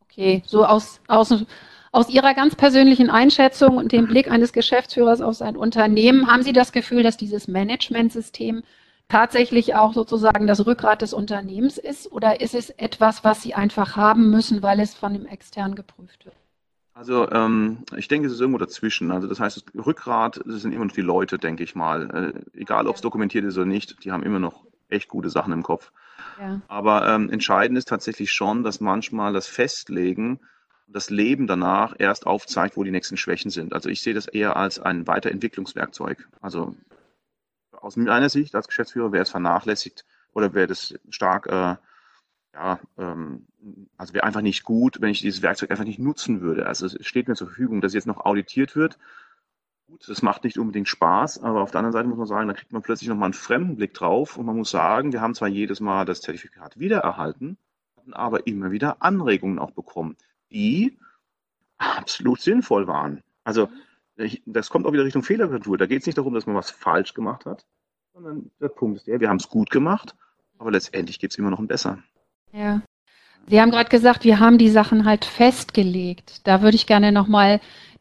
[0.04, 1.34] Okay, so aus, aus,
[1.94, 6.54] aus Ihrer ganz persönlichen Einschätzung und dem Blick eines Geschäftsführers auf sein Unternehmen, haben Sie
[6.54, 8.64] das Gefühl, dass dieses Managementsystem
[9.08, 12.12] tatsächlich auch sozusagen das Rückgrat des Unternehmens ist?
[12.12, 16.26] Oder ist es etwas, was Sie einfach haben müssen, weil es von dem extern geprüft
[16.26, 16.36] wird?
[16.94, 19.12] Also ähm, ich denke, es ist irgendwo dazwischen.
[19.12, 22.34] Also das heißt, das Rückgrat das sind immer noch die Leute, denke ich mal.
[22.36, 25.54] Äh, egal, ob es dokumentiert ist oder nicht, die haben immer noch echt gute Sachen
[25.54, 25.92] im Kopf.
[26.40, 26.62] Ja.
[26.68, 30.40] Aber ähm, entscheidend ist tatsächlich schon, dass manchmal das Festlegen
[30.88, 33.74] und das Leben danach erst aufzeigt, wo die nächsten Schwächen sind.
[33.74, 36.28] Also ich sehe das eher als ein Weiterentwicklungswerkzeug.
[36.42, 36.76] Also
[37.72, 41.76] aus meiner Sicht als Geschäftsführer wäre es vernachlässigt oder wäre das stark, äh,
[42.54, 43.48] ja, ähm,
[43.98, 46.66] also wäre einfach nicht gut, wenn ich dieses Werkzeug einfach nicht nutzen würde.
[46.66, 48.98] Also es steht mir zur Verfügung, dass jetzt noch auditiert wird
[49.92, 52.54] Gut, das macht nicht unbedingt Spaß, aber auf der anderen Seite muss man sagen, da
[52.54, 55.50] kriegt man plötzlich nochmal einen fremden Blick drauf und man muss sagen, wir haben zwar
[55.50, 57.58] jedes Mal das Zertifikat wiedererhalten,
[57.98, 60.16] hatten aber immer wieder Anregungen auch bekommen,
[60.50, 60.98] die
[61.78, 63.22] absolut sinnvoll waren.
[63.44, 63.68] Also
[64.46, 65.78] das kommt auch wieder Richtung Fehlerkultur.
[65.78, 67.66] Da geht es nicht darum, dass man was falsch gemacht hat,
[68.14, 70.16] sondern der Punkt ist der, wir haben es gut gemacht,
[70.58, 72.02] aber letztendlich geht es immer noch ein besser.
[72.54, 72.82] Ja.
[73.48, 76.42] Sie haben gerade gesagt, wir haben die Sachen halt festgelegt.
[76.48, 77.60] Da würde ich gerne nochmal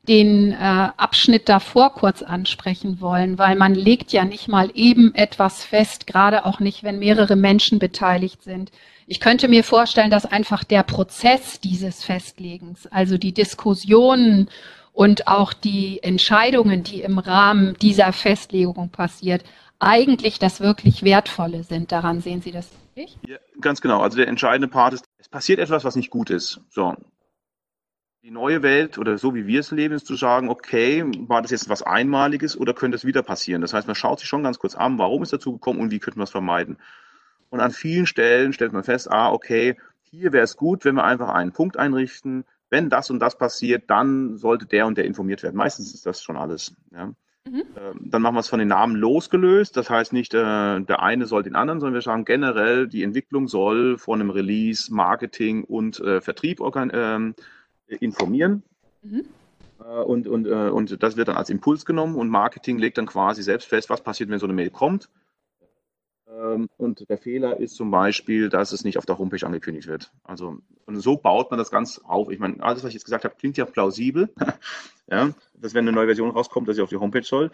[0.08, 5.64] den äh, Abschnitt davor kurz ansprechen wollen, weil man legt ja nicht mal eben etwas
[5.64, 8.70] fest, gerade auch nicht, wenn mehrere Menschen beteiligt sind.
[9.06, 14.48] Ich könnte mir vorstellen, dass einfach der Prozess dieses Festlegens, also die Diskussionen
[14.92, 19.44] und auch die Entscheidungen, die im Rahmen dieser Festlegung passiert,
[19.80, 21.90] eigentlich das wirklich Wertvolle sind.
[21.90, 23.18] Daran sehen Sie das nicht?
[23.26, 24.00] Ja, ganz genau.
[24.00, 26.60] Also der entscheidende Part ist, es passiert etwas, was nicht gut ist.
[26.70, 26.94] So,
[28.22, 31.50] die neue Welt oder so wie wir es leben, ist zu sagen, okay, war das
[31.50, 33.62] jetzt was Einmaliges oder könnte es wieder passieren?
[33.62, 35.98] Das heißt, man schaut sich schon ganz kurz an, warum ist dazu gekommen und wie
[35.98, 36.76] könnten wir es vermeiden?
[37.48, 41.04] Und an vielen Stellen stellt man fest, ah, okay, hier wäre es gut, wenn wir
[41.04, 42.44] einfach einen Punkt einrichten.
[42.68, 45.56] Wenn das und das passiert, dann sollte der und der informiert werden.
[45.56, 46.74] Meistens ist das schon alles.
[46.92, 47.12] Ja.
[47.48, 47.62] Mhm.
[47.76, 49.76] Ähm, dann machen wir es von den Namen losgelöst.
[49.76, 53.48] Das heißt nicht, äh, der eine soll den anderen, sondern wir sagen generell, die Entwicklung
[53.48, 57.34] soll von einem Release, Marketing und äh, Vertrieb organisieren.
[57.88, 58.62] äh, informieren.
[59.02, 59.24] Mhm.
[59.80, 63.42] Äh, und, und, und das wird dann als Impuls genommen und Marketing legt dann quasi
[63.42, 65.08] selbst fest, was passiert, wenn so eine Mail kommt.
[66.30, 70.12] Ähm, und der Fehler ist zum Beispiel, dass es nicht auf der Homepage angekündigt wird.
[70.24, 72.30] Also und so baut man das ganz auf.
[72.30, 74.28] Ich meine, alles, was ich jetzt gesagt habe, klingt ja plausibel.
[75.06, 77.50] ja, dass wenn eine neue Version rauskommt, dass sie auf die Homepage soll.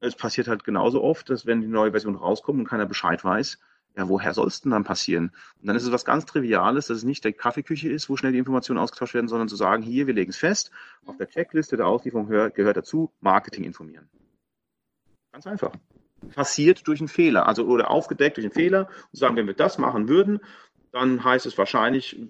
[0.00, 3.58] Es passiert halt genauso oft, dass wenn die neue Version rauskommt und keiner Bescheid weiß,
[3.96, 5.32] ja, woher soll es denn dann passieren?
[5.60, 8.32] Und dann ist es was ganz Triviales, dass es nicht der Kaffeeküche ist, wo schnell
[8.32, 10.70] die Informationen ausgetauscht werden, sondern zu sagen, hier, wir legen es fest,
[11.06, 14.08] auf der Checkliste der Auslieferung gehört dazu, Marketing informieren.
[15.32, 15.72] Ganz einfach.
[16.34, 19.78] Passiert durch einen Fehler, also oder aufgedeckt durch einen Fehler und sagen, wenn wir das
[19.78, 20.40] machen würden,
[20.92, 22.20] dann heißt es wahrscheinlich,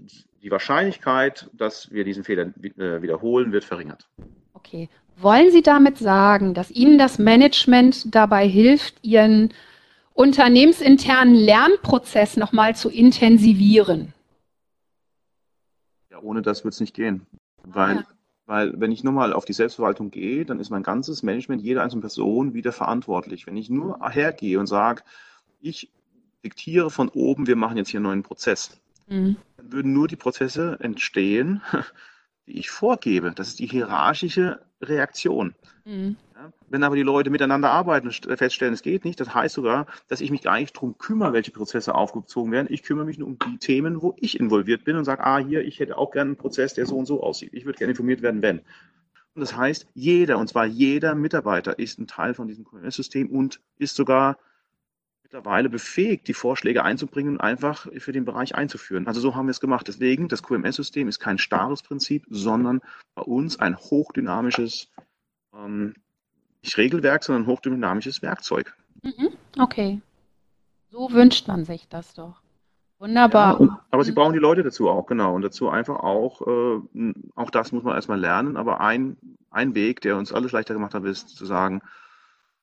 [0.43, 4.09] die Wahrscheinlichkeit, dass wir diesen Fehler äh, wiederholen, wird verringert.
[4.55, 4.89] Okay.
[5.17, 9.53] Wollen Sie damit sagen, dass Ihnen das Management dabei hilft, Ihren
[10.15, 14.15] unternehmensinternen Lernprozess nochmal zu intensivieren?
[16.11, 17.27] Ja, ohne das wird es nicht gehen.
[17.65, 18.05] Weil, ja.
[18.51, 21.83] Weil wenn ich nur mal auf die Selbstverwaltung gehe, dann ist mein ganzes Management, jede
[21.83, 23.47] einzelne Person wieder verantwortlich.
[23.47, 25.05] Wenn ich nur hergehe und sage,
[25.61, 25.89] ich
[26.43, 29.37] diktiere von oben, wir machen jetzt hier einen neuen Prozess, mhm.
[29.57, 31.63] dann würden nur die Prozesse entstehen,
[32.49, 33.31] die ich vorgebe.
[33.31, 35.55] Das ist die hierarchische Reaktion.
[35.85, 36.17] Mhm.
[36.69, 40.21] Wenn aber die Leute miteinander arbeiten und feststellen, es geht nicht, das heißt sogar, dass
[40.21, 42.69] ich mich gar nicht darum kümmere, welche Prozesse aufgezogen werden.
[42.71, 45.65] Ich kümmere mich nur um die Themen, wo ich involviert bin und sage, ah, hier,
[45.65, 47.51] ich hätte auch gerne einen Prozess, der so und so aussieht.
[47.53, 48.61] Ich würde gerne informiert werden, wenn.
[49.35, 53.61] Und das heißt, jeder, und zwar jeder Mitarbeiter ist ein Teil von diesem QMS-System und
[53.79, 54.39] ist sogar
[55.23, 59.07] mittlerweile befähigt, die Vorschläge einzubringen und einfach für den Bereich einzuführen.
[59.07, 59.87] Also so haben wir es gemacht.
[59.87, 62.81] Deswegen, das QMS-System ist kein starres Prinzip, sondern
[63.15, 64.91] bei uns ein hochdynamisches,
[65.55, 65.95] ähm,
[66.63, 68.75] nicht Regelwerk, sondern hochdynamisches Werkzeug.
[69.03, 69.31] Mhm.
[69.59, 70.01] Okay.
[70.91, 72.41] So wünscht man sich das doch.
[72.99, 73.53] Wunderbar.
[73.53, 75.35] Ja, und, aber sie brauchen die Leute dazu auch, genau.
[75.35, 79.17] Und dazu einfach auch, äh, auch das muss man erstmal lernen, aber ein,
[79.51, 81.81] ein Weg, der uns alles leichter gemacht hat, ist zu sagen,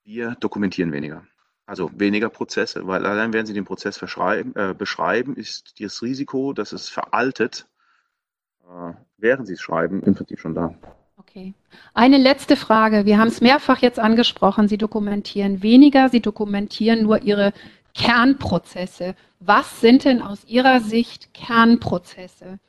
[0.04, 1.24] wir dokumentieren weniger.
[1.66, 6.72] Also weniger Prozesse, weil allein wenn Sie den Prozess äh, beschreiben, ist das Risiko, dass
[6.72, 7.68] es veraltet,
[8.64, 10.76] äh, während Sie es schreiben, im Prinzip schon da.
[11.20, 11.54] Okay.
[11.96, 13.06] Eine letzte Frage.
[13.06, 14.68] Wir haben es mehrfach jetzt angesprochen.
[14.68, 17.54] Sie dokumentieren weniger, Sie dokumentieren nur Ihre
[17.96, 19.16] Kernprozesse.
[19.40, 22.60] Was sind denn aus Ihrer Sicht Kernprozesse?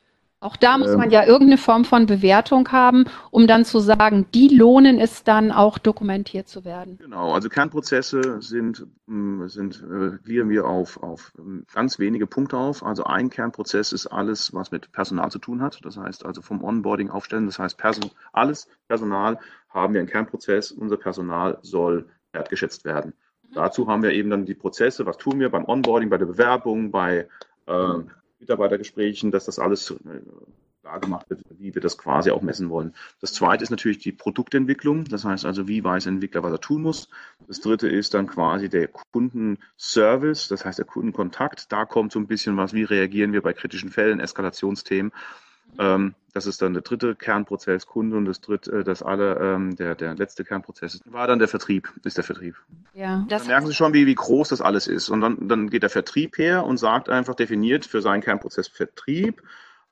[0.40, 1.10] Auch da muss man ähm.
[1.10, 5.78] ja irgendeine Form von Bewertung haben, um dann zu sagen, die lohnen es dann auch
[5.78, 6.98] dokumentiert zu werden.
[6.98, 12.56] Genau, also Kernprozesse sind, mm, sind äh, gliedern wir auf, auf ähm, ganz wenige Punkte
[12.56, 12.84] auf.
[12.84, 15.80] Also ein Kernprozess ist alles, was mit Personal zu tun hat.
[15.82, 20.70] Das heißt also vom Onboarding aufstellen, das heißt Person, alles Personal haben wir einen Kernprozess.
[20.70, 23.12] Unser Personal soll wertgeschätzt werden.
[23.42, 23.54] Mhm.
[23.54, 26.92] Dazu haben wir eben dann die Prozesse, was tun wir beim Onboarding, bei der Bewerbung,
[26.92, 27.26] bei
[27.66, 27.94] äh,
[28.40, 30.20] Mitarbeitergesprächen, dass das alles äh,
[30.82, 32.94] klar gemacht wird, wie wir das quasi auch messen wollen.
[33.20, 35.04] Das zweite ist natürlich die Produktentwicklung.
[35.04, 37.08] Das heißt also, wie weiß ein Entwickler, was er tun muss.
[37.46, 41.70] Das dritte ist dann quasi der Kundenservice, das heißt der Kundenkontakt.
[41.72, 45.12] Da kommt so ein bisschen was, wie reagieren wir bei kritischen Fällen, Eskalationsthemen.
[45.78, 49.76] Ähm, das ist dann der dritte Kernprozess Kunde und das dritte, äh, das alle, ähm,
[49.76, 52.56] der, der letzte Kernprozess war dann der Vertrieb, ist der Vertrieb.
[52.98, 55.08] Ja, das dann merken Sie schon, wie, wie groß das alles ist.
[55.08, 59.40] Und dann, dann geht der Vertrieb her und sagt einfach, definiert für seinen Kernprozess Vertrieb,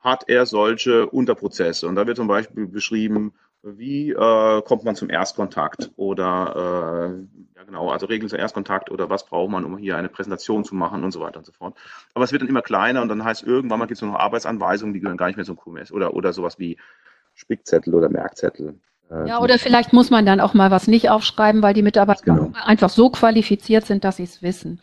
[0.01, 1.87] hat er solche Unterprozesse.
[1.87, 3.33] Und da wird zum Beispiel beschrieben,
[3.63, 9.09] wie äh, kommt man zum Erstkontakt oder äh, ja genau, also Regeln zum Erstkontakt oder
[9.09, 11.79] was braucht man, um hier eine Präsentation zu machen und so weiter und so fort.
[12.13, 14.19] Aber es wird dann immer kleiner und dann heißt irgendwann mal gibt es nur noch
[14.19, 16.77] Arbeitsanweisungen, die gehören gar nicht mehr zum QMS oder, oder sowas wie
[17.35, 18.81] Spickzettel oder Merkzettel.
[19.11, 22.23] Äh, ja, oder vielleicht muss man dann auch mal was nicht aufschreiben, weil die Mitarbeiter
[22.25, 22.53] genau.
[22.65, 24.81] einfach so qualifiziert sind, dass sie es wissen.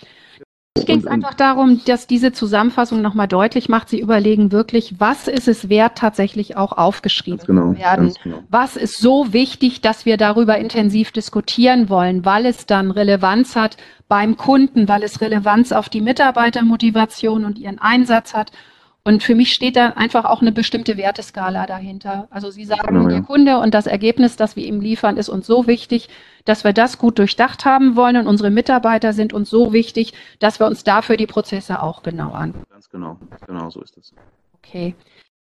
[0.76, 3.90] Es geht einfach darum, dass diese Zusammenfassung nochmal deutlich macht.
[3.90, 8.14] Sie überlegen wirklich, was ist es wert, tatsächlich auch aufgeschrieben genau, zu werden?
[8.24, 8.44] Genau.
[8.50, 13.78] Was ist so wichtig, dass wir darüber intensiv diskutieren wollen, weil es dann Relevanz hat
[14.08, 18.52] beim Kunden, weil es Relevanz auf die Mitarbeitermotivation und ihren Einsatz hat
[19.06, 22.28] und für mich steht da einfach auch eine bestimmte Werteskala dahinter.
[22.30, 23.10] Also Sie sagen, genau, ja.
[23.10, 26.08] der Kunde und das Ergebnis, das wir ihm liefern, ist uns so wichtig,
[26.46, 30.60] dass wir das gut durchdacht haben wollen und unsere Mitarbeiter sind uns so wichtig, dass
[30.60, 32.54] wir uns dafür die Prozesse auch genau an.
[32.70, 34.14] Ganz genau, genau so ist es.
[34.54, 34.96] Okay.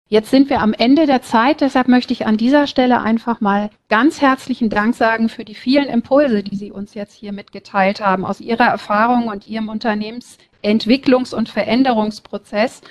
[0.09, 3.70] Jetzt sind wir am Ende der Zeit, deshalb möchte ich an dieser Stelle einfach mal
[3.88, 8.24] ganz herzlichen Dank sagen für die vielen Impulse, die Sie uns jetzt hier mitgeteilt haben
[8.24, 12.82] aus Ihrer Erfahrung und Ihrem Unternehmensentwicklungs- und Veränderungsprozess.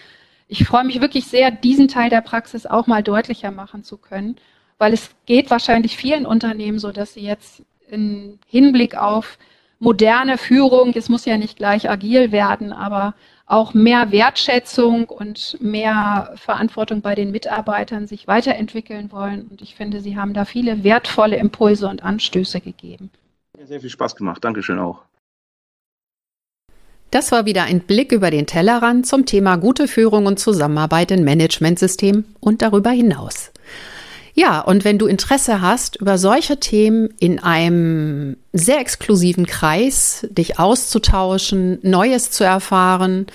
[0.47, 4.35] Ich freue mich wirklich sehr, diesen Teil der Praxis auch mal deutlicher machen zu können,
[4.77, 9.37] weil es geht wahrscheinlich vielen Unternehmen so, dass sie jetzt im Hinblick auf
[9.79, 13.13] moderne Führung, es muss ja nicht gleich agil werden, aber
[13.45, 19.47] auch mehr Wertschätzung und mehr Verantwortung bei den Mitarbeitern sich weiterentwickeln wollen.
[19.47, 23.11] Und ich finde, Sie haben da viele wertvolle Impulse und Anstöße gegeben.
[23.63, 24.43] Sehr viel Spaß gemacht.
[24.43, 25.03] Dankeschön auch.
[27.11, 31.23] Das war wieder ein Blick über den Tellerrand zum Thema gute Führung und Zusammenarbeit in
[31.23, 33.51] Managementsystemen und darüber hinaus.
[34.37, 40.59] Ja, und wenn du Interesse hast, über solche Themen in einem sehr exklusiven Kreis dich
[40.59, 43.27] auszutauschen, Neues zu erfahren,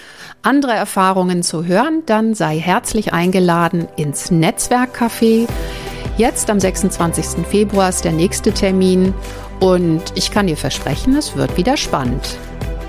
[0.43, 5.49] andere Erfahrungen zu hören, dann sei herzlich eingeladen ins Netzwerkcafé.
[6.19, 7.47] Jetzt am 26.
[7.47, 9.15] Februar ist der nächste Termin
[9.59, 12.37] und ich kann dir versprechen, es wird wieder spannend.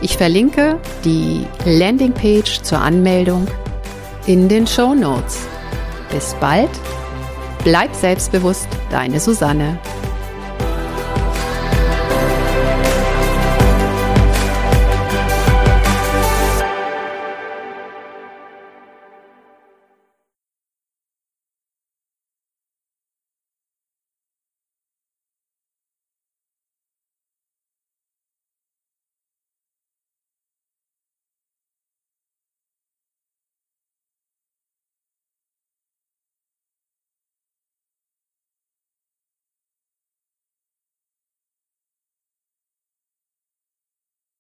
[0.04, 3.48] Ich verlinke die Landingpage zur Anmeldung
[4.26, 5.46] in den Show Notes.
[6.12, 6.72] Bis bald,
[7.64, 9.78] bleib selbstbewusst, deine Susanne.